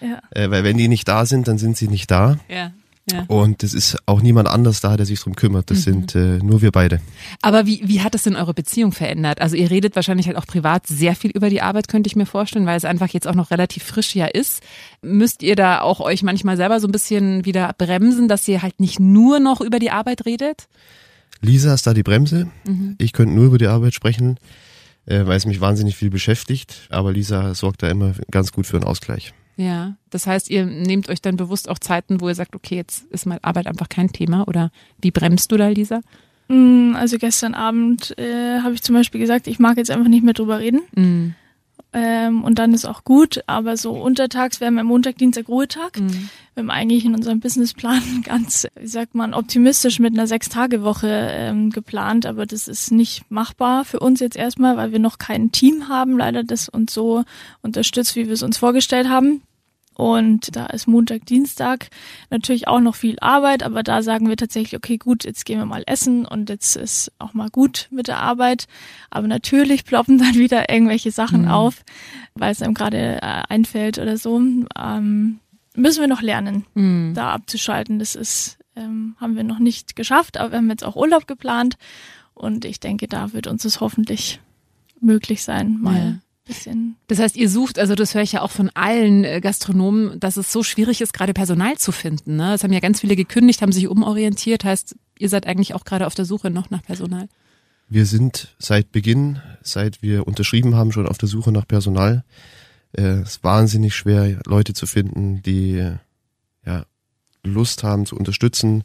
Ja. 0.00 0.20
Äh, 0.30 0.50
weil 0.50 0.64
wenn 0.64 0.78
die 0.78 0.88
nicht 0.88 1.06
da 1.06 1.26
sind, 1.26 1.48
dann 1.48 1.58
sind 1.58 1.76
sie 1.76 1.88
nicht 1.88 2.10
da. 2.10 2.38
Ja. 2.48 2.72
Ja. 3.10 3.24
Und 3.28 3.62
es 3.62 3.72
ist 3.72 3.98
auch 4.06 4.20
niemand 4.20 4.48
anders 4.48 4.80
da, 4.80 4.96
der 4.96 5.06
sich 5.06 5.20
drum 5.20 5.36
kümmert. 5.36 5.70
Das 5.70 5.82
sind 5.82 6.16
äh, 6.16 6.38
nur 6.38 6.60
wir 6.60 6.72
beide. 6.72 7.00
Aber 7.40 7.64
wie, 7.64 7.80
wie 7.84 8.00
hat 8.00 8.16
es 8.16 8.24
denn 8.24 8.34
eure 8.34 8.52
Beziehung 8.52 8.90
verändert? 8.90 9.40
Also 9.40 9.54
ihr 9.54 9.70
redet 9.70 9.94
wahrscheinlich 9.94 10.26
halt 10.26 10.36
auch 10.36 10.46
privat 10.46 10.88
sehr 10.88 11.14
viel 11.14 11.30
über 11.30 11.48
die 11.48 11.62
Arbeit, 11.62 11.86
könnte 11.86 12.08
ich 12.08 12.16
mir 12.16 12.26
vorstellen, 12.26 12.66
weil 12.66 12.76
es 12.76 12.84
einfach 12.84 13.08
jetzt 13.08 13.28
auch 13.28 13.36
noch 13.36 13.52
relativ 13.52 13.84
frisch 13.84 14.16
ja 14.16 14.26
ist. 14.26 14.60
Müsst 15.02 15.44
ihr 15.44 15.54
da 15.54 15.82
auch 15.82 16.00
euch 16.00 16.24
manchmal 16.24 16.56
selber 16.56 16.80
so 16.80 16.88
ein 16.88 16.92
bisschen 16.92 17.44
wieder 17.44 17.72
bremsen, 17.78 18.26
dass 18.26 18.48
ihr 18.48 18.62
halt 18.62 18.80
nicht 18.80 18.98
nur 18.98 19.38
noch 19.38 19.60
über 19.60 19.78
die 19.78 19.92
Arbeit 19.92 20.26
redet? 20.26 20.66
Lisa 21.40 21.74
ist 21.74 21.86
da 21.86 21.94
die 21.94 22.02
Bremse. 22.02 22.48
Ich 22.98 23.12
könnte 23.12 23.34
nur 23.34 23.44
über 23.44 23.58
die 23.58 23.68
Arbeit 23.68 23.94
sprechen, 23.94 24.38
äh, 25.04 25.26
weil 25.26 25.36
es 25.36 25.46
mich 25.46 25.60
wahnsinnig 25.60 25.94
viel 25.94 26.10
beschäftigt. 26.10 26.88
Aber 26.90 27.12
Lisa 27.12 27.54
sorgt 27.54 27.84
da 27.84 27.88
immer 27.88 28.14
ganz 28.32 28.50
gut 28.50 28.66
für 28.66 28.76
einen 28.76 28.84
Ausgleich. 28.84 29.32
Ja, 29.56 29.96
das 30.10 30.26
heißt, 30.26 30.50
ihr 30.50 30.66
nehmt 30.66 31.08
euch 31.08 31.22
dann 31.22 31.36
bewusst 31.36 31.68
auch 31.70 31.78
Zeiten, 31.78 32.20
wo 32.20 32.28
ihr 32.28 32.34
sagt, 32.34 32.54
okay, 32.54 32.76
jetzt 32.76 33.04
ist 33.06 33.26
mal 33.26 33.38
Arbeit 33.42 33.66
einfach 33.66 33.88
kein 33.88 34.12
Thema 34.12 34.46
oder 34.46 34.70
wie 35.00 35.10
bremst 35.10 35.50
du 35.50 35.56
da, 35.56 35.68
Lisa? 35.68 36.00
Mm, 36.48 36.94
Also 36.94 37.18
gestern 37.18 37.54
Abend 37.54 38.16
äh, 38.18 38.60
habe 38.60 38.74
ich 38.74 38.82
zum 38.82 38.94
Beispiel 38.94 39.20
gesagt, 39.20 39.46
ich 39.46 39.58
mag 39.58 39.78
jetzt 39.78 39.90
einfach 39.90 40.08
nicht 40.08 40.24
mehr 40.24 40.34
drüber 40.34 40.58
reden. 40.58 40.82
Mhm. 40.94 41.34
Ähm, 41.92 42.44
und 42.44 42.58
dann 42.58 42.74
ist 42.74 42.84
auch 42.84 43.04
gut, 43.04 43.42
aber 43.46 43.78
so 43.78 43.92
untertags, 43.92 44.60
wir 44.60 44.66
haben 44.66 44.76
ja 44.76 44.84
Montag, 44.84 45.16
Dienstag, 45.16 45.48
Ruhetag. 45.48 45.98
Mhm. 45.98 46.28
Wir 46.54 46.62
haben 46.62 46.70
eigentlich 46.70 47.06
in 47.06 47.14
unserem 47.14 47.40
Businessplan 47.40 48.02
ganz, 48.24 48.66
wie 48.78 48.86
sagt 48.86 49.14
man, 49.14 49.32
optimistisch 49.32 49.98
mit 49.98 50.12
einer 50.12 50.26
Sechs-Tage-Woche 50.26 51.08
ähm, 51.08 51.70
geplant, 51.70 52.26
aber 52.26 52.44
das 52.44 52.68
ist 52.68 52.92
nicht 52.92 53.30
machbar 53.30 53.86
für 53.86 54.00
uns 54.00 54.20
jetzt 54.20 54.36
erstmal, 54.36 54.76
weil 54.76 54.92
wir 54.92 54.98
noch 54.98 55.16
kein 55.16 55.52
Team 55.52 55.88
haben, 55.88 56.18
leider, 56.18 56.44
das 56.44 56.68
uns 56.68 56.92
so 56.92 57.24
unterstützt, 57.62 58.14
wie 58.14 58.26
wir 58.26 58.34
es 58.34 58.42
uns 58.42 58.58
vorgestellt 58.58 59.08
haben. 59.08 59.40
Und 59.98 60.54
da 60.54 60.66
ist 60.66 60.86
Montag, 60.86 61.24
Dienstag 61.24 61.88
natürlich 62.28 62.68
auch 62.68 62.80
noch 62.80 62.94
viel 62.94 63.16
Arbeit, 63.20 63.62
aber 63.62 63.82
da 63.82 64.02
sagen 64.02 64.28
wir 64.28 64.36
tatsächlich, 64.36 64.76
okay, 64.76 64.98
gut, 64.98 65.24
jetzt 65.24 65.46
gehen 65.46 65.58
wir 65.58 65.64
mal 65.64 65.84
essen 65.86 66.26
und 66.26 66.50
jetzt 66.50 66.76
ist 66.76 67.10
auch 67.18 67.32
mal 67.32 67.48
gut 67.48 67.88
mit 67.90 68.06
der 68.06 68.18
Arbeit. 68.18 68.66
Aber 69.08 69.26
natürlich 69.26 69.86
ploppen 69.86 70.18
dann 70.18 70.34
wieder 70.34 70.68
irgendwelche 70.68 71.10
Sachen 71.12 71.42
Mhm. 71.42 71.48
auf, 71.50 71.82
weil 72.34 72.52
es 72.52 72.60
einem 72.60 72.74
gerade 72.74 73.22
äh, 73.22 73.42
einfällt 73.48 73.98
oder 73.98 74.18
so. 74.18 74.36
Ähm, 74.38 75.40
müssen 75.74 76.00
wir 76.02 76.08
noch 76.08 76.20
lernen, 76.22 76.66
Mhm. 76.74 77.14
da 77.14 77.30
abzuschalten. 77.32 77.98
Das 77.98 78.14
ist, 78.14 78.58
ähm, 78.76 79.16
haben 79.18 79.34
wir 79.34 79.44
noch 79.44 79.58
nicht 79.60 79.96
geschafft, 79.96 80.36
aber 80.36 80.50
wir 80.52 80.58
haben 80.58 80.68
jetzt 80.68 80.84
auch 80.84 80.96
Urlaub 80.96 81.26
geplant 81.26 81.78
und 82.34 82.66
ich 82.66 82.80
denke, 82.80 83.08
da 83.08 83.32
wird 83.32 83.46
uns 83.46 83.64
es 83.64 83.80
hoffentlich 83.80 84.40
möglich 85.00 85.42
sein, 85.42 85.78
mal 85.80 85.96
Ja. 85.96 86.14
Bisschen 86.46 86.96
Das 87.08 87.18
heißt, 87.18 87.36
ihr 87.36 87.50
sucht, 87.50 87.78
also 87.78 87.94
das 87.94 88.14
höre 88.14 88.22
ich 88.22 88.32
ja 88.32 88.42
auch 88.42 88.50
von 88.50 88.70
allen 88.74 89.24
äh, 89.24 89.40
Gastronomen, 89.40 90.18
dass 90.20 90.36
es 90.36 90.52
so 90.52 90.62
schwierig 90.62 91.00
ist, 91.00 91.12
gerade 91.12 91.34
Personal 91.34 91.76
zu 91.76 91.92
finden. 91.92 92.36
Ne? 92.36 92.54
Es 92.54 92.64
haben 92.64 92.72
ja 92.72 92.80
ganz 92.80 93.00
viele 93.00 93.16
gekündigt, 93.16 93.60
haben 93.62 93.72
sich 93.72 93.88
umorientiert. 93.88 94.64
Heißt, 94.64 94.96
ihr 95.18 95.28
seid 95.28 95.46
eigentlich 95.46 95.74
auch 95.74 95.84
gerade 95.84 96.06
auf 96.06 96.14
der 96.14 96.24
Suche 96.24 96.50
noch 96.50 96.70
nach 96.70 96.82
Personal. 96.82 97.28
Wir 97.88 98.06
sind 98.06 98.54
seit 98.58 98.90
Beginn, 98.90 99.40
seit 99.62 100.02
wir 100.02 100.26
unterschrieben 100.26 100.74
haben, 100.74 100.92
schon 100.92 101.06
auf 101.06 101.18
der 101.18 101.28
Suche 101.28 101.52
nach 101.52 101.68
Personal. 101.68 102.24
Äh, 102.92 103.20
Es 103.20 103.28
ist 103.36 103.44
wahnsinnig 103.44 103.94
schwer, 103.94 104.40
Leute 104.46 104.74
zu 104.74 104.86
finden, 104.86 105.42
die 105.42 105.78
äh, 105.78 105.96
ja, 106.64 106.84
Lust 107.44 107.84
haben 107.84 108.06
zu 108.06 108.16
unterstützen, 108.16 108.82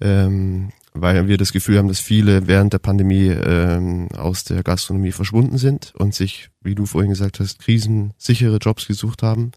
ähm, 0.00 0.70
weil 0.94 1.26
wir 1.26 1.36
das 1.36 1.52
Gefühl 1.52 1.78
haben, 1.78 1.88
dass 1.88 1.98
viele 1.98 2.46
während 2.46 2.72
der 2.72 2.78
Pandemie 2.78 3.26
ähm, 3.26 4.08
aus 4.16 4.44
der 4.44 4.62
Gastronomie 4.62 5.12
verschwunden 5.12 5.58
sind 5.58 5.92
und 5.96 6.14
sich, 6.14 6.50
wie 6.62 6.76
du 6.76 6.86
vorhin 6.86 7.10
gesagt 7.10 7.40
hast, 7.40 7.58
krisensichere 7.58 8.58
Jobs 8.58 8.86
gesucht 8.86 9.22
haben. 9.22 9.50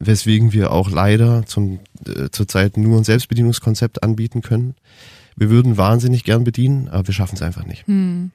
Weswegen 0.00 0.52
wir 0.52 0.72
auch 0.72 0.90
leider 0.90 1.46
zum, 1.46 1.80
äh, 2.04 2.30
zurzeit 2.30 2.76
nur 2.76 2.98
ein 2.98 3.04
Selbstbedienungskonzept 3.04 4.02
anbieten 4.02 4.42
können. 4.42 4.74
Wir 5.36 5.50
würden 5.50 5.76
wahnsinnig 5.76 6.24
gern 6.24 6.42
bedienen, 6.42 6.88
aber 6.88 7.06
wir 7.06 7.14
schaffen 7.14 7.36
es 7.36 7.42
einfach 7.42 7.64
nicht. 7.64 7.86
Hm. 7.86 8.32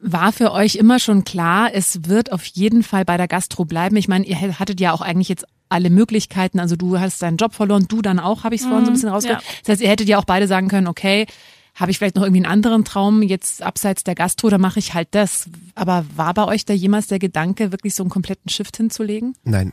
War 0.00 0.32
für 0.32 0.52
euch 0.52 0.76
immer 0.76 0.98
schon 0.98 1.24
klar, 1.24 1.70
es 1.74 2.08
wird 2.08 2.32
auf 2.32 2.44
jeden 2.46 2.82
Fall 2.82 3.04
bei 3.04 3.18
der 3.18 3.28
Gastro 3.28 3.66
bleiben? 3.66 3.96
Ich 3.96 4.08
meine, 4.08 4.24
ihr 4.24 4.58
hattet 4.58 4.80
ja 4.80 4.92
auch 4.92 5.02
eigentlich 5.02 5.28
jetzt 5.28 5.46
alle 5.68 5.90
Möglichkeiten. 5.90 6.60
Also 6.60 6.76
du 6.76 6.98
hast 6.98 7.22
deinen 7.22 7.36
Job 7.36 7.54
verloren, 7.54 7.86
du 7.88 8.02
dann 8.02 8.18
auch, 8.18 8.44
habe 8.44 8.54
ich 8.54 8.62
es 8.62 8.66
vorhin 8.66 8.84
so 8.84 8.90
ein 8.90 8.94
bisschen 8.94 9.08
rausgehört. 9.10 9.42
ja. 9.42 9.48
Das 9.62 9.72
heißt, 9.72 9.82
ihr 9.82 9.88
hättet 9.88 10.08
ja 10.08 10.18
auch 10.18 10.24
beide 10.24 10.46
sagen 10.46 10.68
können, 10.68 10.86
okay, 10.86 11.26
habe 11.74 11.90
ich 11.90 11.98
vielleicht 11.98 12.16
noch 12.16 12.22
irgendwie 12.24 12.44
einen 12.44 12.52
anderen 12.52 12.84
Traum 12.84 13.22
jetzt 13.22 13.62
abseits 13.62 14.02
der 14.02 14.14
Gastro, 14.16 14.48
dann 14.48 14.60
mache 14.60 14.80
ich 14.80 14.94
halt 14.94 15.08
das. 15.12 15.48
Aber 15.74 16.04
war 16.16 16.34
bei 16.34 16.44
euch 16.44 16.64
da 16.64 16.74
jemals 16.74 17.06
der 17.06 17.18
Gedanke, 17.20 17.70
wirklich 17.70 17.94
so 17.94 18.02
einen 18.02 18.10
kompletten 18.10 18.48
Shift 18.48 18.76
hinzulegen? 18.76 19.34
Nein, 19.44 19.72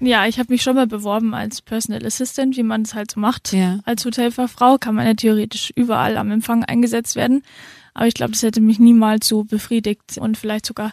Ja, 0.00 0.26
ich 0.26 0.38
habe 0.38 0.52
mich 0.52 0.62
schon 0.62 0.76
mal 0.76 0.86
beworben 0.86 1.34
als 1.34 1.62
Personal 1.62 2.04
Assistant, 2.04 2.56
wie 2.56 2.62
man 2.62 2.82
es 2.82 2.94
halt 2.94 3.10
so 3.10 3.20
macht. 3.20 3.52
Ja. 3.52 3.80
Als 3.84 4.04
Hotelfachfrau 4.04 4.76
kann 4.78 4.94
man 4.94 5.06
ja 5.06 5.14
theoretisch 5.14 5.72
überall 5.74 6.18
am 6.18 6.30
Empfang 6.30 6.64
eingesetzt 6.64 7.16
werden. 7.16 7.42
Aber 7.94 8.06
ich 8.06 8.14
glaube, 8.14 8.32
das 8.32 8.42
hätte 8.42 8.60
mich 8.60 8.78
niemals 8.78 9.26
so 9.26 9.44
befriedigt 9.44 10.18
und 10.18 10.36
vielleicht 10.36 10.66
sogar 10.66 10.92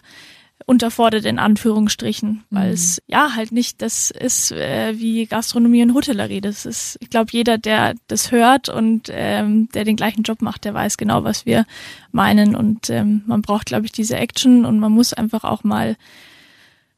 unterfordert 0.66 1.24
in 1.24 1.38
Anführungsstrichen, 1.38 2.44
weil 2.50 2.68
Mhm. 2.68 2.74
es 2.74 3.02
ja 3.06 3.34
halt 3.34 3.52
nicht 3.52 3.80
das 3.80 4.10
ist 4.10 4.52
äh, 4.52 4.98
wie 4.98 5.26
Gastronomie 5.26 5.82
und 5.82 5.94
Hotellerie. 5.94 6.40
Das 6.40 6.66
ist, 6.66 6.98
ich 7.00 7.10
glaube, 7.10 7.30
jeder, 7.32 7.58
der 7.58 7.94
das 8.08 8.32
hört 8.32 8.68
und 8.68 9.08
ähm, 9.10 9.68
der 9.72 9.84
den 9.84 9.96
gleichen 9.96 10.22
Job 10.24 10.42
macht, 10.42 10.64
der 10.64 10.74
weiß 10.74 10.96
genau, 10.96 11.24
was 11.24 11.46
wir 11.46 11.64
meinen. 12.12 12.54
Und 12.54 12.90
ähm, 12.90 13.22
man 13.26 13.40
braucht, 13.42 13.66
glaube 13.66 13.86
ich, 13.86 13.92
diese 13.92 14.16
Action 14.16 14.64
und 14.64 14.78
man 14.78 14.92
muss 14.92 15.12
einfach 15.12 15.44
auch 15.44 15.64
mal 15.64 15.96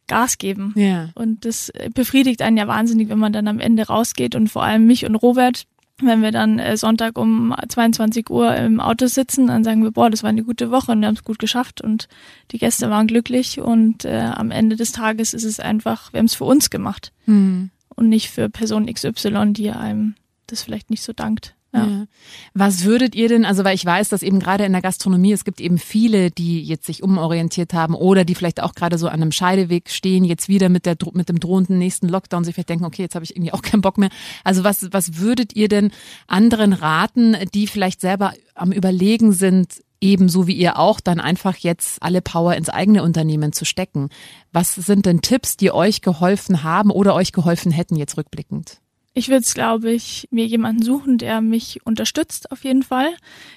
Gas 0.08 0.38
geben. 0.38 0.72
Ja. 0.76 1.10
Und 1.14 1.44
das 1.44 1.72
befriedigt 1.94 2.42
einen 2.42 2.56
ja 2.56 2.66
wahnsinnig, 2.66 3.08
wenn 3.08 3.18
man 3.20 3.32
dann 3.32 3.46
am 3.46 3.60
Ende 3.60 3.86
rausgeht 3.86 4.34
und 4.34 4.48
vor 4.48 4.64
allem 4.64 4.86
mich 4.86 5.06
und 5.06 5.14
Robert, 5.14 5.66
wenn 6.02 6.22
wir 6.22 6.30
dann 6.32 6.58
äh, 6.58 6.76
Sonntag 6.76 7.18
um 7.18 7.54
22 7.68 8.30
Uhr 8.30 8.54
im 8.56 8.80
Auto 8.80 9.06
sitzen, 9.06 9.46
dann 9.48 9.64
sagen 9.64 9.82
wir, 9.82 9.90
boah, 9.90 10.10
das 10.10 10.22
war 10.22 10.30
eine 10.30 10.44
gute 10.44 10.70
Woche 10.70 10.92
und 10.92 11.00
wir 11.00 11.08
haben 11.08 11.14
es 11.16 11.24
gut 11.24 11.38
geschafft 11.38 11.80
und 11.80 12.08
die 12.50 12.58
Gäste 12.58 12.90
waren 12.90 13.06
glücklich 13.06 13.60
und 13.60 14.04
äh, 14.04 14.30
am 14.34 14.50
Ende 14.50 14.76
des 14.76 14.92
Tages 14.92 15.34
ist 15.34 15.44
es 15.44 15.60
einfach, 15.60 16.12
wir 16.12 16.18
haben 16.18 16.26
es 16.26 16.34
für 16.34 16.44
uns 16.44 16.70
gemacht 16.70 17.12
Hm. 17.26 17.70
und 17.94 18.08
nicht 18.08 18.30
für 18.30 18.48
Person 18.48 18.86
XY, 18.92 19.52
die 19.52 19.70
einem 19.70 20.14
das 20.46 20.62
vielleicht 20.62 20.90
nicht 20.90 21.02
so 21.02 21.12
dankt. 21.12 21.54
Ja. 21.72 22.06
Was 22.52 22.84
würdet 22.84 23.14
ihr 23.14 23.28
denn, 23.28 23.44
also 23.44 23.62
weil 23.62 23.76
ich 23.76 23.84
weiß, 23.84 24.08
dass 24.08 24.22
eben 24.22 24.40
gerade 24.40 24.64
in 24.64 24.72
der 24.72 24.82
Gastronomie, 24.82 25.32
es 25.32 25.44
gibt 25.44 25.60
eben 25.60 25.78
viele, 25.78 26.30
die 26.32 26.62
jetzt 26.62 26.86
sich 26.86 27.02
umorientiert 27.02 27.74
haben 27.74 27.94
oder 27.94 28.24
die 28.24 28.34
vielleicht 28.34 28.60
auch 28.60 28.74
gerade 28.74 28.98
so 28.98 29.06
an 29.06 29.22
einem 29.22 29.30
Scheideweg 29.30 29.88
stehen, 29.88 30.24
jetzt 30.24 30.48
wieder 30.48 30.68
mit 30.68 30.84
der 30.84 30.96
mit 31.12 31.28
dem 31.28 31.38
drohenden 31.38 31.78
nächsten 31.78 32.08
Lockdown 32.08 32.42
sich 32.42 32.54
vielleicht 32.54 32.70
denken, 32.70 32.84
okay, 32.84 33.02
jetzt 33.02 33.14
habe 33.14 33.24
ich 33.24 33.36
irgendwie 33.36 33.52
auch 33.52 33.62
keinen 33.62 33.82
Bock 33.82 33.98
mehr. 33.98 34.10
Also 34.42 34.64
was 34.64 34.88
was 34.90 35.18
würdet 35.18 35.54
ihr 35.54 35.68
denn 35.68 35.92
anderen 36.26 36.72
raten, 36.72 37.36
die 37.54 37.68
vielleicht 37.68 38.00
selber 38.00 38.32
am 38.54 38.72
überlegen 38.72 39.32
sind, 39.32 39.82
ebenso 40.00 40.46
wie 40.48 40.54
ihr 40.54 40.78
auch, 40.78 40.98
dann 40.98 41.20
einfach 41.20 41.56
jetzt 41.56 42.02
alle 42.02 42.20
Power 42.20 42.56
ins 42.56 42.68
eigene 42.68 43.04
Unternehmen 43.04 43.52
zu 43.52 43.64
stecken? 43.64 44.08
Was 44.52 44.74
sind 44.74 45.06
denn 45.06 45.22
Tipps, 45.22 45.56
die 45.56 45.70
euch 45.70 46.02
geholfen 46.02 46.64
haben 46.64 46.90
oder 46.90 47.14
euch 47.14 47.30
geholfen 47.32 47.70
hätten 47.70 47.94
jetzt 47.94 48.16
rückblickend? 48.16 48.80
Ich 49.12 49.28
würde 49.28 49.40
es, 49.40 49.54
glaube 49.54 49.90
ich, 49.90 50.28
mir 50.30 50.46
jemanden 50.46 50.82
suchen, 50.82 51.18
der 51.18 51.40
mich 51.40 51.84
unterstützt, 51.84 52.52
auf 52.52 52.62
jeden 52.62 52.84
Fall. 52.84 53.08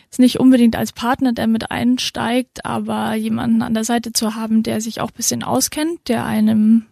Ist 0.10 0.19
nicht 0.19 0.39
unbedingt 0.39 0.75
als 0.75 0.91
Partner, 0.91 1.31
der 1.31 1.48
mit 1.48 1.69
einsteigt, 1.69 2.65
aber 2.65 3.13
jemanden 3.13 3.62
an 3.62 3.75
der 3.75 3.83
Seite 3.83 4.13
zu 4.13 4.36
haben, 4.36 4.63
der 4.63 4.81
sich 4.81 5.00
auch 5.00 5.10
ein 5.10 5.15
bisschen 5.15 5.43
auskennt, 5.43 6.07
der 6.07 6.25
einem 6.25 6.88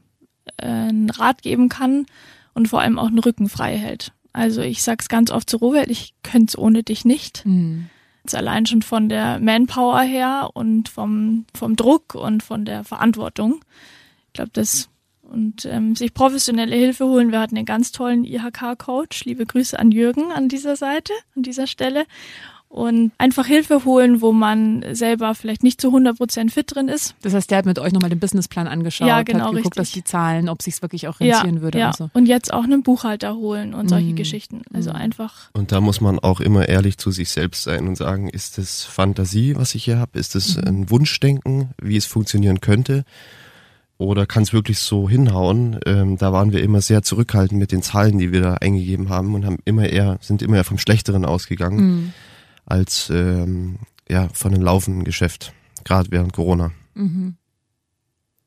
äh, 0.57 0.67
einen 0.67 1.09
Rat 1.09 1.41
geben 1.41 1.69
kann 1.69 2.05
und 2.53 2.67
vor 2.67 2.81
allem 2.81 2.99
auch 2.99 3.07
einen 3.07 3.19
Rücken 3.19 3.49
frei 3.49 3.77
hält. 3.77 4.11
Also 4.33 4.61
ich 4.61 4.83
sag's 4.83 5.09
ganz 5.09 5.31
oft 5.31 5.49
zu 5.49 5.57
Robert, 5.57 5.89
ich 5.89 6.13
könnte 6.23 6.59
ohne 6.59 6.83
dich 6.83 7.03
nicht. 7.03 7.43
Hm. 7.43 7.89
Jetzt 8.23 8.35
allein 8.35 8.67
schon 8.67 8.83
von 8.83 9.09
der 9.09 9.39
Manpower 9.39 10.01
her 10.01 10.51
und 10.53 10.87
vom, 10.87 11.45
vom 11.55 11.75
Druck 11.75 12.13
und 12.13 12.43
von 12.43 12.65
der 12.65 12.83
Verantwortung. 12.83 13.61
Ich 14.27 14.33
glaube, 14.33 14.51
das 14.53 14.90
und 15.31 15.65
ähm, 15.65 15.95
sich 15.95 16.13
professionelle 16.13 16.75
Hilfe 16.75 17.05
holen. 17.05 17.31
Wir 17.31 17.39
hatten 17.39 17.55
einen 17.57 17.65
ganz 17.65 17.91
tollen 17.91 18.25
IHK-Coach. 18.25 19.25
Liebe 19.25 19.45
Grüße 19.45 19.77
an 19.79 19.91
Jürgen 19.91 20.31
an 20.31 20.49
dieser 20.49 20.75
Seite, 20.75 21.13
an 21.35 21.43
dieser 21.43 21.67
Stelle. 21.67 22.05
Und 22.69 23.11
einfach 23.17 23.45
Hilfe 23.47 23.83
holen, 23.83 24.21
wo 24.21 24.31
man 24.31 24.85
selber 24.93 25.35
vielleicht 25.35 25.61
nicht 25.61 25.81
zu 25.81 25.87
100 25.89 26.15
Prozent 26.17 26.53
fit 26.53 26.73
drin 26.73 26.87
ist. 26.87 27.15
Das 27.21 27.33
heißt, 27.33 27.51
der 27.51 27.57
hat 27.57 27.65
mit 27.65 27.79
euch 27.79 27.91
nochmal 27.91 28.09
den 28.09 28.19
Businessplan 28.21 28.65
angeschaut, 28.69 29.09
Ja, 29.09 29.23
genau, 29.23 29.47
hat 29.47 29.55
geguckt, 29.55 29.65
richtig. 29.65 29.75
dass 29.75 29.91
die 29.91 30.03
Zahlen, 30.05 30.47
ob 30.47 30.61
sich's 30.61 30.81
wirklich 30.81 31.09
auch 31.09 31.19
rentieren 31.19 31.61
würde 31.61 31.79
ja. 31.79 31.87
und 31.87 31.97
so. 31.97 32.09
Und 32.13 32.27
jetzt 32.27 32.53
auch 32.53 32.63
einen 32.63 32.81
Buchhalter 32.81 33.35
holen 33.35 33.73
und 33.73 33.89
solche 33.89 34.13
Mm. 34.13 34.15
Geschichten. 34.15 34.61
Also 34.73 34.91
Mm. 34.91 34.95
einfach, 34.95 35.49
Und 35.51 35.73
da 35.73 35.81
muss 35.81 35.99
man 35.99 36.17
auch 36.19 36.39
immer 36.39 36.69
ehrlich 36.69 36.97
zu 36.97 37.11
sich 37.11 37.29
selbst 37.31 37.63
sein 37.63 37.89
und 37.89 37.97
sagen, 37.97 38.29
ist 38.29 38.57
das 38.57 38.85
Fantasie, 38.85 39.57
was 39.57 39.75
ich 39.75 39.83
hier 39.83 39.99
habe? 39.99 40.17
Ist 40.17 40.35
das 40.35 40.57
ein 40.57 40.89
Wunschdenken, 40.89 41.71
wie 41.81 41.97
es 41.97 42.05
funktionieren 42.05 42.61
könnte? 42.61 43.03
Oder 44.01 44.25
kann 44.25 44.43
es 44.43 44.51
wirklich 44.51 44.79
so 44.79 45.07
hinhauen? 45.07 45.79
Ähm, 45.85 46.17
da 46.17 46.33
waren 46.33 46.51
wir 46.51 46.63
immer 46.63 46.81
sehr 46.81 47.03
zurückhaltend 47.03 47.59
mit 47.59 47.71
den 47.71 47.81
Zahlen, 47.83 48.17
die 48.17 48.31
wir 48.31 48.41
da 48.41 48.53
eingegeben 48.55 49.09
haben 49.09 49.35
und 49.35 49.45
haben 49.45 49.57
immer 49.63 49.87
eher, 49.87 50.17
sind 50.21 50.41
immer 50.41 50.57
eher 50.57 50.63
vom 50.63 50.77
Schlechteren 50.79 51.23
ausgegangen, 51.23 51.77
Mhm. 51.79 52.13
als 52.65 53.09
ähm, 53.13 53.75
ja, 54.09 54.27
von 54.33 54.53
einem 54.53 54.63
laufenden 54.63 55.03
Geschäft, 55.03 55.53
gerade 55.83 56.09
während 56.11 56.33
Corona. 56.33 56.71
Mhm. 56.95 57.35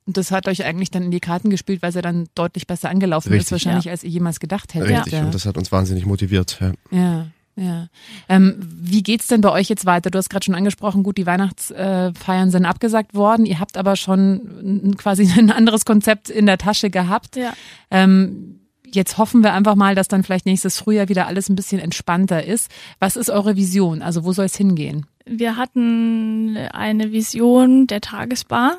Und 0.07 0.17
das 0.19 0.31
hat 0.33 0.49
euch 0.49 0.65
eigentlich 0.65 0.91
dann 0.91 1.05
in 1.05 1.11
die 1.11 1.21
Karten 1.21 1.49
gespielt, 1.51 1.81
weil 1.83 1.93
sie 1.93 2.03
dann 2.03 2.27
deutlich 2.35 2.67
besser 2.67 2.91
angelaufen 2.91 3.29
ist, 3.29 3.35
Richtig. 3.35 3.53
wahrscheinlich, 3.53 3.89
als 3.91 4.05
ihr 4.05 4.11
jemals 4.11 4.39
gedacht 4.41 4.75
hättet. 4.75 4.91
Richtig, 4.91 5.13
Ja. 5.15 5.25
und 5.25 5.35
das 5.35 5.47
hat 5.47 5.57
uns 5.57 5.73
wahnsinnig 5.73 6.05
motiviert. 6.05 6.59
Ja. 6.61 6.73
Ja, 6.91 7.27
ja. 7.57 7.89
Ähm, 8.29 8.57
wie 8.61 9.03
geht's 9.03 9.29
denn 9.29 9.41
bei 9.41 9.53
euch 9.53 9.69
jetzt 9.69 9.87
weiter? 9.87 10.11
Du 10.11 10.19
hast 10.19 10.29
gerade 10.29 10.45
schon 10.45 10.55
angesprochen, 10.55 11.03
gut, 11.03 11.19
die 11.19 11.27
Weihnachtsfeiern 11.27 12.51
sind 12.51 12.65
abgesagt 12.65 13.15
worden. 13.15 13.47
Ihr 13.47 13.61
habt 13.61 13.77
aber 13.77 13.97
schon 13.97 14.95
quasi 14.99 15.31
ein 15.39 15.51
anderes 15.51 15.85
Konzept 15.85 16.31
in 16.31 16.47
der 16.47 16.59
Tasche 16.59 16.91
gehabt. 16.91 17.37
ja. 17.37 17.53
Ähm, 17.91 18.61
jetzt 18.95 19.19
hoffen 19.19 19.43
wir 19.43 19.53
einfach 19.53 19.75
mal, 19.75 19.95
dass 19.95 20.09
dann 20.09 20.23
vielleicht 20.23 20.47
nächstes 20.47 20.79
Frühjahr 20.79 21.09
wieder 21.09 21.27
alles 21.27 21.49
ein 21.49 21.57
bisschen 21.57 21.81
entspannter 21.81 22.45
ist. 22.45 22.71
Was 22.99 23.17
ist 23.17 23.31
eure 23.31 23.57
Vision? 23.57 24.03
Also 24.03 24.25
wo 24.25 24.33
soll 24.33 24.47
es 24.47 24.57
hingehen? 24.57 25.07
Wir 25.27 25.57
hatten 25.57 26.57
eine 26.57 27.13
Vision 27.13 27.87
der 27.87 28.01
Tagesbar. 28.01 28.77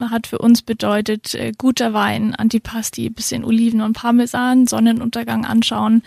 hat 0.00 0.26
für 0.26 0.38
uns 0.38 0.62
bedeutet 0.62 1.34
äh, 1.34 1.52
guter 1.56 1.92
Wein, 1.92 2.34
Antipasti, 2.34 3.10
bisschen 3.10 3.44
Oliven 3.44 3.80
und 3.80 3.94
Parmesan, 3.94 4.66
Sonnenuntergang 4.66 5.44
anschauen, 5.44 6.02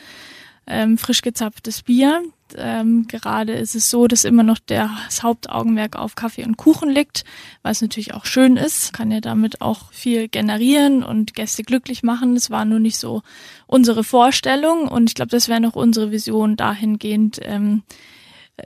ähm, 0.68 0.98
frisch 0.98 1.22
gezapftes 1.22 1.84
Bier. 1.84 2.24
Ähm, 2.58 3.08
gerade 3.08 3.54
ist 3.54 3.76
es 3.76 3.90
so, 3.90 4.08
dass 4.08 4.26
immer 4.26 4.44
noch 4.44 4.60
das 4.66 5.24
Hauptaugenmerk 5.24 5.96
auf 5.96 6.16
Kaffee 6.16 6.44
und 6.44 6.58
Kuchen 6.58 6.90
liegt, 6.90 7.24
was 7.64 7.82
natürlich 7.82 8.14
auch 8.14 8.26
schön 8.26 8.58
ist, 8.58 8.92
kann 8.92 9.12
ja 9.12 9.22
damit 9.22 9.62
auch 9.62 9.92
viel 9.92 10.28
generieren 10.28 11.04
und 11.04 11.34
Gäste 11.34 11.64
glücklich 11.64 12.04
machen. 12.04 12.36
Es 12.36 12.50
war 12.50 12.66
nur 12.66 12.80
nicht 12.80 12.98
so 12.98 13.22
unsere 13.68 14.04
Vorstellung 14.04 14.88
und 14.88 15.10
ich 15.10 15.16
glaube, 15.16 15.32
das 15.32 15.48
wäre 15.48 15.62
noch 15.62 15.76
unsere 15.76 16.12
Vision 16.12 16.58
dahingehend. 16.58 17.40
Ähm, 17.44 17.84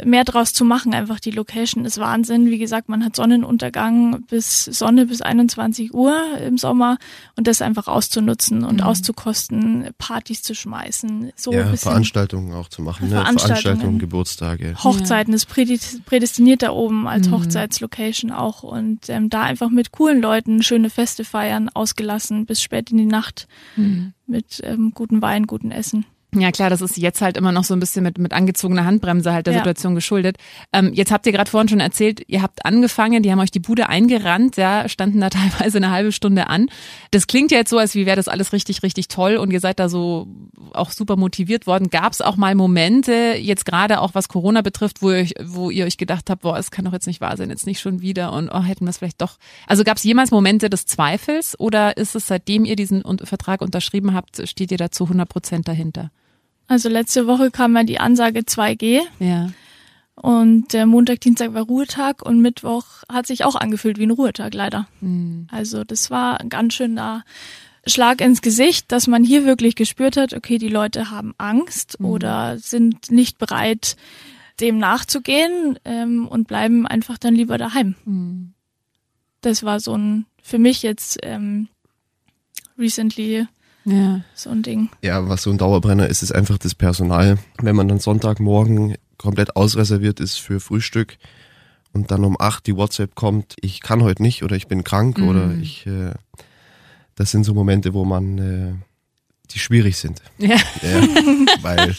mehr 0.03 0.23
draus 0.23 0.53
zu 0.53 0.65
machen. 0.65 0.93
Einfach 0.93 1.19
die 1.19 1.31
Location 1.31 1.85
ist 1.85 1.99
Wahnsinn. 1.99 2.47
Wie 2.47 2.57
gesagt, 2.57 2.89
man 2.89 3.05
hat 3.05 3.15
Sonnenuntergang 3.15 4.23
bis 4.23 4.65
Sonne 4.65 5.05
bis 5.05 5.21
21 5.21 5.93
Uhr 5.93 6.15
im 6.45 6.57
Sommer 6.57 6.97
und 7.35 7.47
das 7.47 7.61
einfach 7.61 7.87
auszunutzen 7.87 8.63
und 8.63 8.77
mhm. 8.77 8.83
auszukosten, 8.83 9.89
Partys 9.97 10.41
zu 10.41 10.55
schmeißen. 10.55 11.31
So 11.35 11.53
ja, 11.53 11.75
Veranstaltungen 11.75 12.53
auch 12.53 12.67
zu 12.67 12.81
machen. 12.81 13.09
Ne? 13.09 13.15
Veranstaltungen, 13.15 13.61
Veranstaltungen 13.61 13.99
Geburtstage. 13.99 14.75
Hochzeiten 14.83 15.31
ja. 15.31 15.35
ist 15.35 15.45
prädestiniert 15.45 16.61
da 16.61 16.71
oben 16.71 17.07
als 17.07 17.27
mhm. 17.27 17.33
Hochzeitslocation 17.33 18.31
auch 18.31 18.63
und 18.63 19.09
ähm, 19.09 19.29
da 19.29 19.43
einfach 19.43 19.69
mit 19.69 19.91
coolen 19.91 20.21
Leuten 20.21 20.63
schöne 20.63 20.89
Feste 20.89 21.23
feiern, 21.23 21.69
ausgelassen 21.69 22.45
bis 22.45 22.61
spät 22.61 22.91
in 22.91 22.97
die 22.97 23.05
Nacht 23.05 23.47
mhm. 23.75 24.13
mit 24.27 24.61
ähm, 24.63 24.91
guten 24.93 25.21
Wein, 25.21 25.47
guten 25.47 25.71
Essen. 25.71 26.05
Ja 26.33 26.51
klar, 26.51 26.69
das 26.69 26.81
ist 26.81 26.97
jetzt 26.97 27.21
halt 27.21 27.37
immer 27.37 27.51
noch 27.51 27.63
so 27.63 27.73
ein 27.73 27.79
bisschen 27.79 28.03
mit, 28.03 28.17
mit 28.17 28.33
angezogener 28.33 28.83
Handbremse 28.83 29.31
halt 29.31 29.47
der 29.47 29.53
ja. 29.53 29.59
Situation 29.59 29.95
geschuldet. 29.95 30.37
Ähm, 30.73 30.91
jetzt 30.93 31.11
habt 31.11 31.25
ihr 31.25 31.31
gerade 31.31 31.49
vorhin 31.49 31.69
schon 31.69 31.79
erzählt, 31.79 32.23
ihr 32.27 32.41
habt 32.41 32.65
angefangen, 32.65 33.23
die 33.23 33.31
haben 33.31 33.39
euch 33.39 33.51
die 33.51 33.59
Bude 33.59 33.87
eingerannt, 33.87 34.57
ja, 34.57 34.89
standen 34.89 35.21
da 35.21 35.29
teilweise 35.29 35.77
eine 35.77 35.91
halbe 35.91 36.11
Stunde 36.11 36.47
an. 36.47 36.67
Das 37.11 37.27
klingt 37.27 37.51
ja 37.51 37.59
jetzt 37.59 37.69
so, 37.69 37.77
als 37.77 37.95
wie 37.95 38.05
wäre 38.05 38.17
das 38.17 38.27
alles 38.27 38.51
richtig, 38.51 38.83
richtig 38.83 39.07
toll 39.07 39.37
und 39.37 39.51
ihr 39.51 39.61
seid 39.61 39.79
da 39.79 39.87
so 39.87 40.27
auch 40.73 40.91
super 40.91 41.15
motiviert 41.15 41.67
worden. 41.67 41.89
Gab 41.89 42.11
es 42.11 42.21
auch 42.21 42.35
mal 42.35 42.53
Momente, 42.53 43.35
jetzt 43.39 43.65
gerade 43.65 44.01
auch 44.01 44.13
was 44.13 44.27
Corona 44.27 44.61
betrifft, 44.61 45.01
wo 45.01 45.11
ihr, 45.11 45.17
euch, 45.17 45.33
wo 45.41 45.69
ihr 45.69 45.85
euch 45.85 45.97
gedacht 45.97 46.29
habt, 46.29 46.41
boah, 46.41 46.57
es 46.57 46.69
kann 46.69 46.83
doch 46.83 46.93
jetzt 46.93 47.07
nicht 47.07 47.21
wahr 47.21 47.37
sein, 47.37 47.49
jetzt 47.49 47.65
nicht 47.65 47.79
schon 47.79 48.01
wieder 48.01 48.33
und 48.33 48.49
oh, 48.49 48.61
hätten 48.61 48.85
wir 48.85 48.89
es 48.89 48.97
vielleicht 48.97 49.21
doch. 49.21 49.37
Also 49.67 49.85
gab 49.85 49.97
es 49.97 50.03
jemals 50.03 50.31
Momente 50.31 50.69
des 50.69 50.85
Zweifels 50.85 51.57
oder 51.57 51.95
ist 51.95 52.15
es 52.15 52.27
seitdem 52.27 52.65
ihr 52.65 52.75
diesen 52.75 53.03
Vertrag 53.23 53.61
unterschrieben 53.61 54.13
habt, 54.13 54.47
steht 54.49 54.71
ihr 54.71 54.77
da 54.77 54.91
zu 54.91 55.05
100 55.05 55.29
Prozent 55.29 55.67
dahinter? 55.67 56.11
Also 56.67 56.89
letzte 56.89 57.27
Woche 57.27 57.51
kam 57.51 57.75
ja 57.75 57.83
die 57.83 57.99
Ansage 57.99 58.39
2G. 58.39 59.01
Ja. 59.19 59.49
Und 60.15 60.73
der 60.73 60.85
Montag, 60.85 61.19
Dienstag 61.21 61.53
war 61.53 61.63
Ruhetag 61.63 62.25
und 62.25 62.41
Mittwoch 62.41 62.85
hat 63.11 63.27
sich 63.27 63.43
auch 63.43 63.55
angefühlt 63.55 63.97
wie 63.97 64.05
ein 64.05 64.11
Ruhetag, 64.11 64.53
leider. 64.53 64.87
Mhm. 65.01 65.47
Also 65.51 65.83
das 65.83 66.09
war 66.09 66.39
ein 66.39 66.49
ganz 66.49 66.73
schöner 66.73 67.25
Schlag 67.85 68.21
ins 68.21 68.41
Gesicht, 68.41 68.91
dass 68.91 69.07
man 69.07 69.23
hier 69.23 69.45
wirklich 69.45 69.75
gespürt 69.75 70.17
hat, 70.17 70.33
okay, 70.33 70.57
die 70.57 70.69
Leute 70.69 71.11
haben 71.11 71.35
Angst 71.37 71.99
mhm. 71.99 72.05
oder 72.07 72.57
sind 72.57 73.11
nicht 73.11 73.37
bereit, 73.37 73.95
dem 74.59 74.77
nachzugehen 74.77 75.77
ähm, 75.85 76.27
und 76.27 76.47
bleiben 76.47 76.87
einfach 76.87 77.17
dann 77.17 77.35
lieber 77.35 77.57
daheim. 77.57 77.95
Mhm. 78.05 78.53
Das 79.41 79.63
war 79.63 79.79
so 79.79 79.95
ein, 79.95 80.25
für 80.41 80.57
mich 80.57 80.81
jetzt 80.81 81.19
ähm, 81.21 81.67
recently 82.77 83.47
ja. 83.85 84.21
So 84.33 84.49
ein 84.49 84.63
Ding. 84.63 84.89
Ja, 85.01 85.27
was 85.29 85.43
so 85.43 85.51
ein 85.51 85.57
Dauerbrenner 85.57 86.07
ist, 86.07 86.23
ist 86.23 86.33
einfach 86.33 86.57
das 86.57 86.75
Personal. 86.75 87.37
Wenn 87.61 87.75
man 87.75 87.87
dann 87.87 87.99
Sonntagmorgen 87.99 88.95
komplett 89.17 89.55
ausreserviert 89.55 90.19
ist 90.19 90.37
für 90.37 90.59
Frühstück 90.59 91.17
und 91.93 92.11
dann 92.11 92.23
um 92.23 92.35
acht 92.39 92.67
die 92.67 92.75
WhatsApp 92.75 93.15
kommt, 93.15 93.55
ich 93.61 93.81
kann 93.81 94.03
heute 94.03 94.21
nicht 94.21 94.43
oder 94.43 94.55
ich 94.55 94.67
bin 94.67 94.83
krank 94.83 95.19
mhm. 95.19 95.27
oder 95.27 95.51
ich, 95.53 95.85
äh, 95.87 96.11
das 97.15 97.31
sind 97.31 97.43
so 97.43 97.53
Momente, 97.53 97.93
wo 97.93 98.03
man, 98.05 98.37
äh, 98.37 98.73
die 99.51 99.59
schwierig 99.59 99.97
sind. 99.97 100.21
Ja. 100.37 100.57
ja 100.81 101.07
weil 101.61 101.95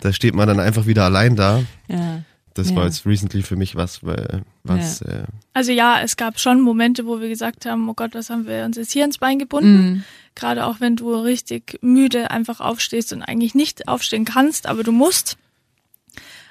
da 0.00 0.12
steht 0.12 0.34
man 0.34 0.48
dann 0.48 0.60
einfach 0.60 0.86
wieder 0.86 1.04
allein 1.04 1.36
da. 1.36 1.62
Ja. 1.88 2.22
Das 2.58 2.70
ja. 2.70 2.76
war 2.76 2.84
jetzt 2.84 3.04
recently 3.04 3.42
für 3.42 3.56
mich 3.56 3.76
was, 3.76 4.04
weil 4.04 4.42
was. 4.64 5.00
Ja. 5.00 5.06
Äh 5.06 5.24
also 5.52 5.72
ja, 5.72 6.00
es 6.00 6.16
gab 6.16 6.40
schon 6.40 6.60
Momente, 6.60 7.06
wo 7.06 7.20
wir 7.20 7.28
gesagt 7.28 7.66
haben, 7.66 7.88
oh 7.88 7.94
Gott, 7.94 8.14
was 8.14 8.30
haben 8.30 8.46
wir 8.46 8.64
uns 8.64 8.76
jetzt 8.76 8.92
hier 8.92 9.04
ins 9.04 9.18
Bein 9.18 9.38
gebunden? 9.38 9.90
Mhm. 9.90 10.04
Gerade 10.34 10.66
auch 10.66 10.80
wenn 10.80 10.96
du 10.96 11.14
richtig 11.14 11.78
müde 11.82 12.30
einfach 12.30 12.60
aufstehst 12.60 13.12
und 13.12 13.22
eigentlich 13.22 13.54
nicht 13.54 13.88
aufstehen 13.88 14.24
kannst, 14.24 14.66
aber 14.66 14.82
du 14.82 14.92
musst. 14.92 15.36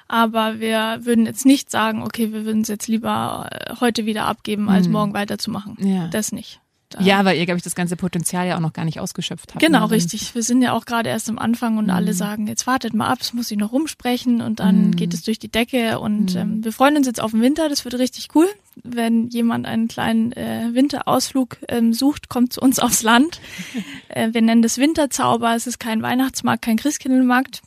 Aber 0.08 0.60
wir 0.60 1.00
würden 1.02 1.26
jetzt 1.26 1.46
nicht 1.46 1.70
sagen, 1.70 2.02
okay, 2.02 2.32
wir 2.32 2.44
würden 2.44 2.62
es 2.62 2.68
jetzt 2.68 2.86
lieber 2.86 3.48
äh, 3.50 3.74
heute 3.80 4.06
wieder 4.06 4.26
abgeben, 4.26 4.68
als 4.68 4.86
mhm. 4.86 4.92
morgen 4.92 5.14
weiterzumachen. 5.14 5.76
Ja. 5.80 6.08
Das 6.08 6.30
nicht. 6.30 6.60
Da. 6.90 7.00
Ja, 7.00 7.24
weil 7.24 7.36
ihr, 7.36 7.46
glaube 7.46 7.58
ich, 7.58 7.64
das 7.64 7.74
ganze 7.74 7.96
Potenzial 7.96 8.46
ja 8.46 8.56
auch 8.56 8.60
noch 8.60 8.72
gar 8.72 8.84
nicht 8.84 9.00
ausgeschöpft 9.00 9.54
habt. 9.54 9.60
Genau, 9.60 9.86
ne? 9.86 9.90
richtig. 9.90 10.36
Wir 10.36 10.42
sind 10.44 10.62
ja 10.62 10.72
auch 10.72 10.84
gerade 10.84 11.08
erst 11.08 11.28
am 11.28 11.38
Anfang 11.38 11.78
und 11.78 11.86
mhm. 11.86 11.90
alle 11.90 12.14
sagen, 12.14 12.46
jetzt 12.46 12.66
wartet 12.68 12.94
mal 12.94 13.08
ab, 13.08 13.18
es 13.20 13.32
muss 13.32 13.50
ich 13.50 13.58
noch 13.58 13.72
rumsprechen 13.72 14.40
und 14.40 14.60
dann 14.60 14.88
mhm. 14.88 14.96
geht 14.96 15.12
es 15.12 15.22
durch 15.22 15.40
die 15.40 15.50
Decke 15.50 15.98
und 15.98 16.34
mhm. 16.34 16.40
ähm, 16.40 16.64
wir 16.64 16.72
freuen 16.72 16.96
uns 16.96 17.08
jetzt 17.08 17.20
auf 17.20 17.32
den 17.32 17.42
Winter, 17.42 17.68
das 17.68 17.84
wird 17.84 17.98
richtig 17.98 18.28
cool. 18.36 18.46
Wenn 18.84 19.26
jemand 19.28 19.66
einen 19.66 19.88
kleinen 19.88 20.30
äh, 20.32 20.68
Winterausflug 20.72 21.58
ähm, 21.68 21.92
sucht, 21.92 22.28
kommt 22.28 22.52
zu 22.52 22.60
uns 22.60 22.78
aufs 22.78 23.02
Land. 23.02 23.40
äh, 24.08 24.28
wir 24.32 24.42
nennen 24.42 24.62
das 24.62 24.78
Winterzauber, 24.78 25.56
es 25.56 25.66
ist 25.66 25.80
kein 25.80 26.02
Weihnachtsmarkt, 26.02 26.62
kein 26.62 26.76
Christkindlmarkt. 26.76 27.62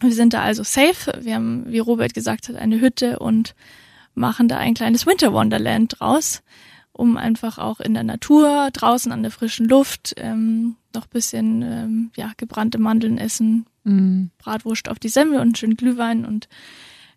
Wir 0.00 0.12
sind 0.12 0.34
da 0.34 0.42
also 0.42 0.62
safe. 0.62 1.12
Wir 1.20 1.34
haben, 1.34 1.64
wie 1.66 1.80
Robert 1.80 2.14
gesagt 2.14 2.48
hat, 2.48 2.56
eine 2.56 2.80
Hütte 2.80 3.18
und 3.18 3.54
machen 4.14 4.46
da 4.46 4.58
ein 4.58 4.74
kleines 4.74 5.06
Winter 5.06 5.32
Wonderland 5.32 5.96
draus 5.98 6.42
um 6.92 7.16
einfach 7.16 7.58
auch 7.58 7.80
in 7.80 7.94
der 7.94 8.04
Natur, 8.04 8.70
draußen 8.72 9.12
an 9.12 9.22
der 9.22 9.30
frischen 9.30 9.68
Luft, 9.68 10.14
ähm, 10.16 10.76
noch 10.94 11.06
bisschen 11.06 11.62
ähm, 11.62 12.10
ja, 12.16 12.32
gebrannte 12.36 12.78
Mandeln 12.78 13.18
essen, 13.18 13.66
mhm. 13.84 14.30
Bratwurst 14.38 14.88
auf 14.88 14.98
die 14.98 15.08
Semmel 15.08 15.40
und 15.40 15.58
schön 15.58 15.76
Glühwein 15.76 16.24
und 16.24 16.48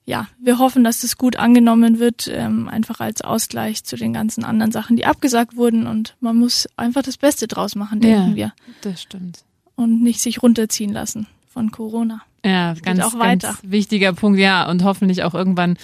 ja, 0.07 0.27
wir 0.39 0.59
hoffen, 0.59 0.83
dass 0.83 1.01
das 1.01 1.17
gut 1.17 1.35
angenommen 1.35 1.97
wird, 1.97 2.29
ähm, 2.31 2.67
einfach 2.67 2.99
als 2.99 3.21
Ausgleich 3.21 3.83
zu 3.83 3.95
den 3.95 4.13
ganzen 4.13 4.43
anderen 4.43 4.71
Sachen, 4.71 4.95
die 4.95 5.05
abgesagt 5.05 5.55
wurden 5.55 5.87
und 5.87 6.15
man 6.19 6.37
muss 6.37 6.67
einfach 6.77 7.01
das 7.01 7.17
Beste 7.17 7.47
draus 7.47 7.75
machen, 7.75 8.01
denken 8.01 8.29
ja, 8.29 8.35
wir. 8.35 8.53
Das 8.81 9.01
stimmt. 9.01 9.43
Und 9.75 10.03
nicht 10.03 10.21
sich 10.21 10.43
runterziehen 10.43 10.93
lassen 10.93 11.25
von 11.51 11.71
Corona. 11.71 12.21
Ja, 12.45 12.75
ganz, 12.75 12.99
auch 12.99 13.17
weiter. 13.17 13.47
ganz 13.47 13.59
wichtiger 13.63 14.13
Punkt, 14.13 14.39
ja, 14.39 14.69
und 14.69 14.83
hoffentlich 14.83 15.23
auch 15.23 15.33
irgendwann 15.33 15.75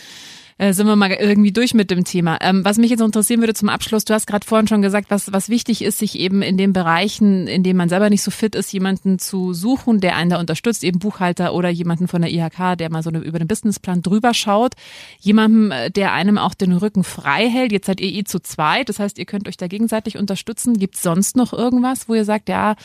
äh, 0.57 0.73
sind 0.73 0.87
wir 0.87 0.95
mal 0.95 1.11
irgendwie 1.11 1.51
durch 1.51 1.73
mit 1.73 1.91
dem 1.91 2.03
Thema. 2.03 2.37
Ähm, 2.41 2.63
was 2.65 2.77
mich 2.77 2.89
jetzt 2.89 3.01
interessieren 3.01 3.41
würde 3.41 3.53
zum 3.53 3.69
Abschluss, 3.69 4.05
du 4.05 4.13
hast 4.13 4.27
gerade 4.27 4.45
vorhin 4.45 4.67
schon 4.67 4.81
gesagt, 4.81 5.07
was, 5.09 5.31
was 5.33 5.49
wichtig 5.49 5.83
ist, 5.83 5.99
sich 5.99 6.19
eben 6.19 6.41
in 6.41 6.57
den 6.57 6.73
Bereichen, 6.73 7.47
in 7.47 7.63
denen 7.63 7.77
man 7.77 7.89
selber 7.89 8.09
nicht 8.09 8.23
so 8.23 8.31
fit 8.31 8.55
ist, 8.55 8.71
jemanden 8.71 9.19
zu 9.19 9.53
suchen, 9.53 9.99
der 9.99 10.15
einen 10.15 10.29
da 10.29 10.39
unterstützt, 10.39 10.83
eben 10.83 10.99
Buchhalter 10.99 11.53
oder 11.53 11.69
jemanden 11.69 12.07
von 12.07 12.21
der 12.21 12.31
IHK, 12.31 12.77
der 12.77 12.91
mal 12.91 13.03
so 13.03 13.09
eine, 13.09 13.19
über 13.19 13.39
den 13.39 13.47
Businessplan 13.47 14.01
drüber 14.01 14.33
schaut. 14.33 14.73
Jemanden, 15.19 15.71
äh, 15.71 15.91
der 15.91 16.13
einem 16.13 16.37
auch 16.37 16.53
den 16.53 16.73
Rücken 16.73 17.03
frei 17.03 17.49
hält. 17.49 17.71
Jetzt 17.71 17.87
seid 17.87 18.01
ihr 18.01 18.11
eh 18.11 18.23
zu 18.23 18.39
zweit, 18.39 18.89
das 18.89 18.99
heißt, 18.99 19.17
ihr 19.17 19.25
könnt 19.25 19.47
euch 19.47 19.57
da 19.57 19.67
gegenseitig 19.67 20.17
unterstützen. 20.17 20.77
Gibt 20.79 20.95
es 20.95 21.01
sonst 21.01 21.35
noch 21.35 21.53
irgendwas, 21.53 22.07
wo 22.07 22.15
ihr 22.15 22.25
sagt, 22.25 22.49
ja, 22.49 22.75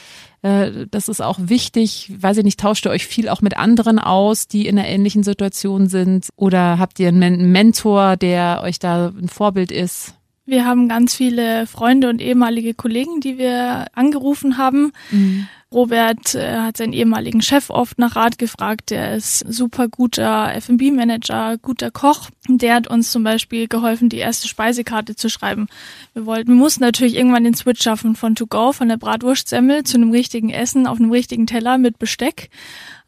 äh, 0.47 0.87
das 0.91 1.09
ist 1.09 1.21
auch 1.21 1.39
wichtig. 1.43 2.13
Weiß 2.19 2.37
ich 2.37 2.45
nicht, 2.45 2.61
tauscht 2.61 2.87
ihr 2.87 2.91
euch 2.91 3.07
viel 3.07 3.29
auch 3.29 3.43
mit 3.43 3.57
anderen 3.57 3.99
aus, 3.99 4.47
die 4.47 4.67
in 4.69 4.79
einer 4.79 4.89
ähnlichen 4.89 5.25
Situation 5.25 5.89
sind? 5.89 6.29
Oder 6.37 6.79
habt 6.79 7.01
ihr 7.01 7.09
einen 7.09 7.51
Mentor, 7.51 8.17
der 8.17 8.61
euch 8.63 8.79
da 8.79 9.09
ein 9.09 9.29
Vorbild 9.29 9.73
ist? 9.73 10.15
Wir 10.47 10.65
haben 10.65 10.89
ganz 10.89 11.15
viele 11.15 11.67
Freunde 11.67 12.09
und 12.09 12.23
ehemalige 12.23 12.73
Kollegen, 12.73 13.21
die 13.21 13.37
wir 13.37 13.87
angerufen 13.95 14.57
haben. 14.57 14.93
Mhm. 15.11 15.49
Robert 15.73 16.37
äh, 16.37 16.59
hat 16.59 16.77
seinen 16.77 16.93
ehemaligen 16.93 17.43
Chef 17.43 17.71
oft 17.71 17.99
nach 17.99 18.15
Rat 18.15 18.39
gefragt. 18.39 18.91
Der 18.91 19.17
ist 19.17 19.41
super 19.41 19.89
guter 19.89 20.55
F&B-Manager, 20.55 21.59
guter 21.59 21.91
Koch. 21.91 22.31
Der 22.49 22.77
hat 22.77 22.87
uns 22.87 23.11
zum 23.11 23.25
Beispiel 23.25 23.67
geholfen, 23.67 24.09
die 24.09 24.19
erste 24.19 24.47
Speisekarte 24.47 25.17
zu 25.17 25.29
schreiben. 25.29 25.67
Wir 26.15 26.25
wollten, 26.25 26.49
wir 26.49 26.55
mussten 26.55 26.85
natürlich 26.85 27.17
irgendwann 27.17 27.43
den 27.43 27.55
Switch 27.55 27.83
schaffen 27.83 28.15
von 28.15 28.37
To 28.37 28.47
Go, 28.47 28.73
von 28.73 28.89
der 28.89 28.97
Bratwurstsemmel 28.97 29.83
zu 29.83 29.97
einem 29.97 30.13
richtigen 30.13 30.51
Essen 30.51 30.87
auf 30.87 30.99
einem 31.01 31.11
richtigen 31.11 31.49
Teller 31.49 31.77
mit 31.79 31.99
Besteck 31.99 32.49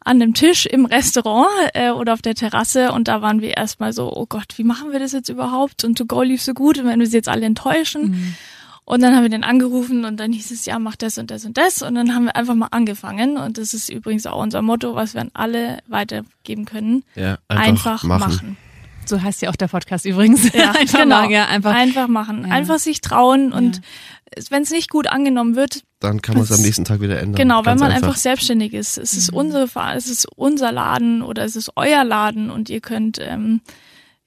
an 0.03 0.19
dem 0.19 0.33
Tisch 0.33 0.65
im 0.65 0.85
Restaurant 0.85 1.47
äh, 1.73 1.91
oder 1.91 2.13
auf 2.13 2.21
der 2.21 2.35
Terrasse 2.35 2.91
und 2.91 3.07
da 3.07 3.21
waren 3.21 3.41
wir 3.41 3.57
erstmal 3.57 3.93
so, 3.93 4.11
oh 4.15 4.25
Gott, 4.27 4.57
wie 4.57 4.63
machen 4.63 4.91
wir 4.91 4.99
das 4.99 5.11
jetzt 5.11 5.29
überhaupt? 5.29 5.83
Und 5.83 5.97
To 5.97 6.05
Go 6.05 6.21
lief 6.21 6.41
so 6.41 6.53
gut 6.53 6.77
und 6.77 6.85
wenn 6.85 6.99
wir 6.99 7.07
sie 7.07 7.17
jetzt 7.17 7.29
alle 7.29 7.45
enttäuschen. 7.45 8.11
Mhm. 8.11 8.35
Und 8.85 9.03
dann 9.03 9.15
haben 9.15 9.21
wir 9.21 9.29
den 9.29 9.43
angerufen 9.43 10.03
und 10.03 10.19
dann 10.19 10.31
hieß 10.31 10.49
es, 10.49 10.65
ja, 10.65 10.79
mach 10.79 10.95
das 10.95 11.19
und 11.19 11.29
das 11.29 11.45
und 11.45 11.57
das. 11.59 11.83
Und 11.83 11.93
dann 11.93 12.15
haben 12.15 12.25
wir 12.25 12.35
einfach 12.35 12.55
mal 12.55 12.69
angefangen. 12.71 13.37
Und 13.37 13.59
das 13.59 13.75
ist 13.75 13.89
übrigens 13.89 14.25
auch 14.25 14.41
unser 14.41 14.63
Motto, 14.63 14.95
was 14.95 15.13
wir 15.13 15.21
an 15.21 15.29
alle 15.35 15.77
weitergeben 15.87 16.65
können. 16.65 17.03
Ja, 17.13 17.37
einfach, 17.49 17.67
einfach 17.67 18.03
machen. 18.03 18.33
machen. 18.33 18.57
So 19.05 19.21
heißt 19.21 19.43
ja 19.43 19.51
auch 19.51 19.55
der 19.55 19.67
Podcast 19.67 20.05
übrigens. 20.05 20.51
Ja, 20.53 20.71
einfach 20.79 21.01
genau. 21.01 21.17
machen. 21.17 21.29
Ja, 21.29 21.45
einfach, 21.45 21.75
einfach 21.75 22.07
machen. 22.07 22.47
Ja. 22.47 22.53
Einfach 22.55 22.79
sich 22.79 23.01
trauen 23.01 23.51
und 23.51 23.75
ja. 23.75 24.43
wenn 24.49 24.63
es 24.63 24.71
nicht 24.71 24.89
gut 24.89 25.05
angenommen 25.05 25.55
wird, 25.55 25.83
dann 25.99 26.21
kann 26.21 26.35
man 26.35 26.43
es 26.43 26.51
am 26.51 26.61
nächsten 26.61 26.85
Tag 26.85 27.01
wieder 27.01 27.19
ändern. 27.19 27.35
Genau, 27.35 27.65
wenn 27.65 27.77
man 27.77 27.91
einfach. 27.91 28.07
einfach 28.07 28.17
selbstständig 28.17 28.73
ist. 28.73 28.97
Es 28.97 29.13
ist 29.13 29.31
mhm. 29.31 29.37
unsere, 29.37 29.69
es 29.95 30.07
ist 30.07 30.27
unser 30.35 30.71
Laden 30.71 31.21
oder 31.21 31.43
es 31.43 31.55
ist 31.55 31.71
euer 31.75 32.03
Laden 32.03 32.49
und 32.49 32.69
ihr 32.69 32.79
könnt 32.79 33.19
ähm, 33.19 33.61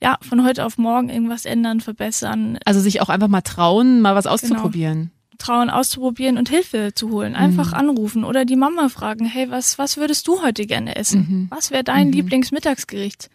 ja, 0.03 0.19
von 0.21 0.45
heute 0.45 0.67
auf 0.67 0.79
morgen 0.79 1.09
irgendwas 1.09 1.45
ändern, 1.45 1.81
verbessern. 1.81 2.59
Also 2.65 2.81
sich 2.81 3.01
auch 3.01 3.09
einfach 3.09 3.29
mal 3.29 3.41
trauen, 3.41 4.01
mal 4.01 4.15
was 4.15 4.27
auszuprobieren. 4.27 4.99
Genau. 4.99 5.13
Trauen 5.39 5.71
auszuprobieren 5.71 6.39
und 6.39 6.49
Hilfe 6.49 6.91
zu 6.95 7.11
holen. 7.11 7.35
Einfach 7.35 7.69
mhm. 7.69 7.75
anrufen 7.91 8.25
oder 8.25 8.45
die 8.45 8.57
Mama 8.57 8.89
fragen, 8.89 9.25
hey, 9.25 9.51
was, 9.51 9.79
was 9.79 9.97
würdest 9.97 10.29
du 10.29 10.43
heute 10.43 10.67
gerne 10.67 10.97
essen? 10.97 11.21
Mhm. 11.21 11.47
Was 11.51 11.71
wäre 11.71 11.85
dein 11.85 12.09
mhm. 12.09 12.13
Lieblingsmittagsgericht? 12.13 13.31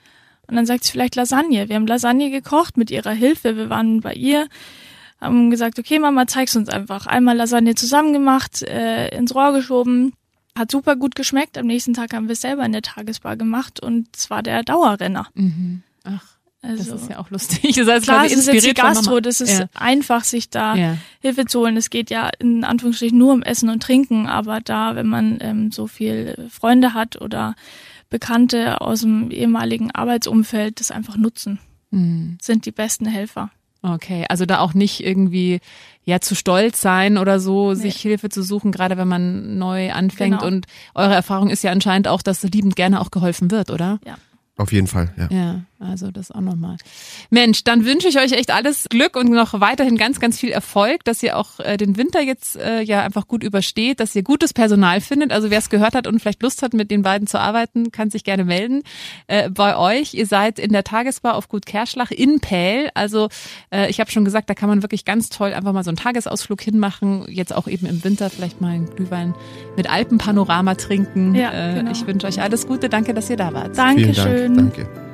Und 0.48 0.56
dann 0.56 0.66
sagt 0.66 0.84
sie 0.84 0.92
vielleicht 0.92 1.16
Lasagne. 1.16 1.68
Wir 1.68 1.76
haben 1.76 1.88
Lasagne 1.88 2.30
gekocht 2.30 2.78
mit 2.78 2.92
ihrer 2.92 3.12
Hilfe. 3.12 3.58
Wir 3.58 3.70
waren 3.70 4.02
bei 4.02 4.14
ihr, 4.14 4.48
haben 5.20 5.50
gesagt, 5.50 5.80
okay, 5.80 6.00
Mama, 6.00 6.28
zeig's 6.28 6.56
uns 6.56 6.70
einfach. 6.70 7.08
Einmal 7.08 7.38
Lasagne 7.38 7.76
zusammen 7.76 8.14
gemacht, 8.14 8.62
äh, 8.62 9.10
ins 9.16 9.34
Rohr 9.34 9.54
geschoben. 9.54 10.14
Hat 10.58 10.72
super 10.72 10.96
gut 10.96 11.16
geschmeckt. 11.16 11.58
Am 11.58 11.68
nächsten 11.68 11.94
Tag 11.94 12.14
haben 12.14 12.28
wir 12.28 12.34
es 12.34 12.42
selber 12.42 12.66
in 12.66 12.72
der 12.72 12.82
Tagesbar 12.82 13.36
gemacht 13.36 13.80
und 13.80 14.08
es 14.16 14.30
war 14.30 14.44
der 14.44 14.64
Dauerrenner. 14.64 15.28
Mhm. 15.36 15.84
Ach. 16.04 16.38
Also, 16.64 16.92
das 16.92 17.04
ist 17.04 17.10
ja 17.10 17.20
auch 17.20 17.30
lustig. 17.30 17.76
Das 17.78 17.88
heißt, 17.88 18.06
klar, 18.06 18.26
es 18.26 18.34
ist 18.34 18.48
jetzt 18.48 18.66
die 18.66 18.74
Gastro, 18.74 19.20
das 19.20 19.42
ist 19.42 19.60
ja. 19.60 19.66
einfach, 19.76 20.24
sich 20.24 20.50
da 20.50 20.76
ja. 20.76 20.98
Hilfe 21.20 21.46
zu 21.46 21.60
holen. 21.60 21.78
Es 21.78 21.90
geht 21.90 22.10
ja 22.10 22.30
in 22.40 22.64
Anführungsstrichen 22.64 23.18
nur 23.18 23.34
um 23.34 23.44
Essen 23.44 23.70
und 23.70 23.84
Trinken, 23.84 24.28
aber 24.28 24.60
da, 24.60 24.96
wenn 24.96 25.08
man 25.08 25.38
ähm, 25.40 25.72
so 25.72 25.88
viel 25.88 26.48
Freunde 26.50 26.94
hat 26.94 27.22
oder 27.22 27.56
Bekannte 28.10 28.82
aus 28.82 29.02
dem 29.02 29.32
ehemaligen 29.32 29.92
Arbeitsumfeld, 29.92 30.80
das 30.80 30.92
einfach 30.92 31.16
nutzen, 31.16 31.60
mhm. 31.92 32.38
sind 32.42 32.66
die 32.66 32.72
besten 32.72 33.06
Helfer. 33.06 33.52
Okay, 33.82 34.26
also 34.30 34.46
da 34.46 34.60
auch 34.60 34.74
nicht 34.74 35.04
irgendwie 35.04 35.60
ja 36.04 36.20
zu 36.20 36.36
stolz 36.36 36.82
sein 36.82 37.18
oder 37.18 37.40
so, 37.40 37.70
nee. 37.70 37.76
sich 37.76 37.98
Hilfe 37.98 38.30
zu 38.30 38.42
suchen, 38.42 38.72
gerade 38.72 38.98
wenn 38.98 39.08
man 39.08 39.58
neu 39.58 39.92
anfängt. 39.92 40.40
Genau. 40.40 40.48
Und 40.48 40.66
eure 40.96 41.14
Erfahrung 41.14 41.50
ist 41.50 41.64
ja 41.64 41.72
anscheinend 41.72 42.08
auch, 42.08 42.22
dass 42.22 42.44
liebend 42.44 42.76
gerne 42.76 43.02
auch 43.02 43.12
geholfen 43.12 43.52
wird, 43.52 43.70
oder? 43.70 44.00
Ja. 44.06 44.18
Auf 44.56 44.72
jeden 44.72 44.88
Fall, 44.88 45.14
ja. 45.18 45.28
Ja, 45.30 45.62
also 45.80 46.10
das 46.10 46.32
auch 46.32 46.42
nochmal. 46.42 46.78
Mensch, 47.30 47.64
dann 47.64 47.86
wünsche 47.86 48.08
ich 48.08 48.18
euch 48.18 48.32
echt 48.32 48.52
alles 48.52 48.88
Glück 48.90 49.16
und 49.16 49.30
noch 49.30 49.60
weiterhin 49.60 49.98
ganz, 49.98 50.20
ganz 50.20 50.40
viel 50.40 50.50
Erfolg, 50.50 51.04
dass 51.04 51.22
ihr 51.22 51.38
auch 51.38 51.60
äh, 51.60 51.78
den 51.78 51.98
Winter 51.98 52.22
jetzt 52.22 52.56
äh, 52.56 52.82
ja 52.82 53.04
einfach 53.04 53.28
gut 53.28 53.44
übersteht, 53.44 54.00
dass 54.00 54.16
ihr 54.16 54.24
gutes 54.24 54.54
Personal 54.54 55.02
findet. 55.02 55.32
Also 55.32 55.52
wer 55.52 55.60
es 55.60 55.70
gehört 55.70 55.94
hat 55.94 56.08
und 56.08 56.20
vielleicht 56.20 56.42
Lust 56.42 56.64
hat, 56.64 56.74
mit 56.74 56.90
den 56.90 57.04
beiden 57.04 57.28
zu 57.28 57.40
arbeiten, 57.40 57.92
kann 57.92 58.10
sich 58.10 58.24
gerne 58.24 58.44
melden 58.44 58.82
äh, 59.28 59.50
bei 59.50 59.78
euch. 59.78 60.16
Ihr 60.16 60.26
seid 60.26 60.58
in 60.58 60.72
der 60.72 60.84
Tagesbar 60.84 61.36
auf 61.36 61.48
Gut 61.48 61.66
Kerschlach 61.68 62.10
in 62.10 62.40
Pähl. 62.40 62.90
Also 62.96 63.30
äh, 63.72 63.90
ich 63.90 64.00
habe 64.00 64.10
schon 64.10 64.26
gesagt, 64.26 64.50
da 64.50 64.56
kann 64.56 64.70
man 64.70 64.82
wirklich 64.82 65.06
ganz 65.06 65.30
toll 65.30 65.54
einfach 65.54 65.74
mal 65.74 65.84
so 65.84 65.92
einen 65.92 65.98
Tagesausflug 65.98 66.62
hinmachen. 66.62 67.26
Jetzt 67.30 67.54
auch 67.54 67.68
eben 67.68 67.86
im 67.86 68.04
Winter 68.04 68.32
vielleicht 68.32 68.62
mal 68.62 68.74
einen 68.74 68.90
Glühwein 68.96 69.36
mit 69.76 69.90
Alpenpanorama 69.90 70.74
trinken. 70.76 71.36
Ja, 71.36 71.52
äh, 71.52 71.76
genau. 71.76 71.92
Ich 71.92 72.08
wünsche 72.08 72.26
euch 72.26 72.42
alles 72.42 72.66
Gute. 72.66 72.90
Danke, 72.90 73.14
dass 73.14 73.30
ihr 73.30 73.38
da 73.38 73.54
wart. 73.54 73.78
Dankeschön. 73.78 74.56
Danke. 74.56 75.07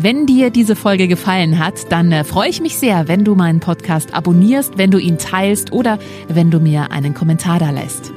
Wenn 0.00 0.26
dir 0.26 0.50
diese 0.50 0.76
Folge 0.76 1.08
gefallen 1.08 1.58
hat, 1.58 1.90
dann 1.90 2.12
äh, 2.12 2.22
freue 2.22 2.48
ich 2.48 2.60
mich 2.60 2.78
sehr, 2.78 3.08
wenn 3.08 3.24
du 3.24 3.34
meinen 3.34 3.58
Podcast 3.58 4.14
abonnierst, 4.14 4.78
wenn 4.78 4.92
du 4.92 4.98
ihn 4.98 5.18
teilst 5.18 5.72
oder 5.72 5.98
wenn 6.28 6.52
du 6.52 6.60
mir 6.60 6.92
einen 6.92 7.14
Kommentar 7.14 7.58
da 7.58 7.70
lässt. 7.70 8.12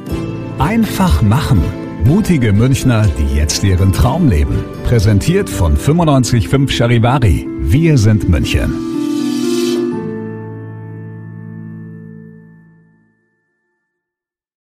Einfach 0.59 1.23
machen. 1.23 1.63
Mutige 2.05 2.53
Münchner, 2.53 3.07
die 3.17 3.35
jetzt 3.35 3.63
ihren 3.63 3.93
Traum 3.93 4.29
leben. 4.29 4.63
Präsentiert 4.83 5.49
von 5.49 5.73
955 5.73 6.77
Charivari. 6.77 7.47
Wir 7.61 7.97
sind 7.97 8.29
München. 8.29 8.90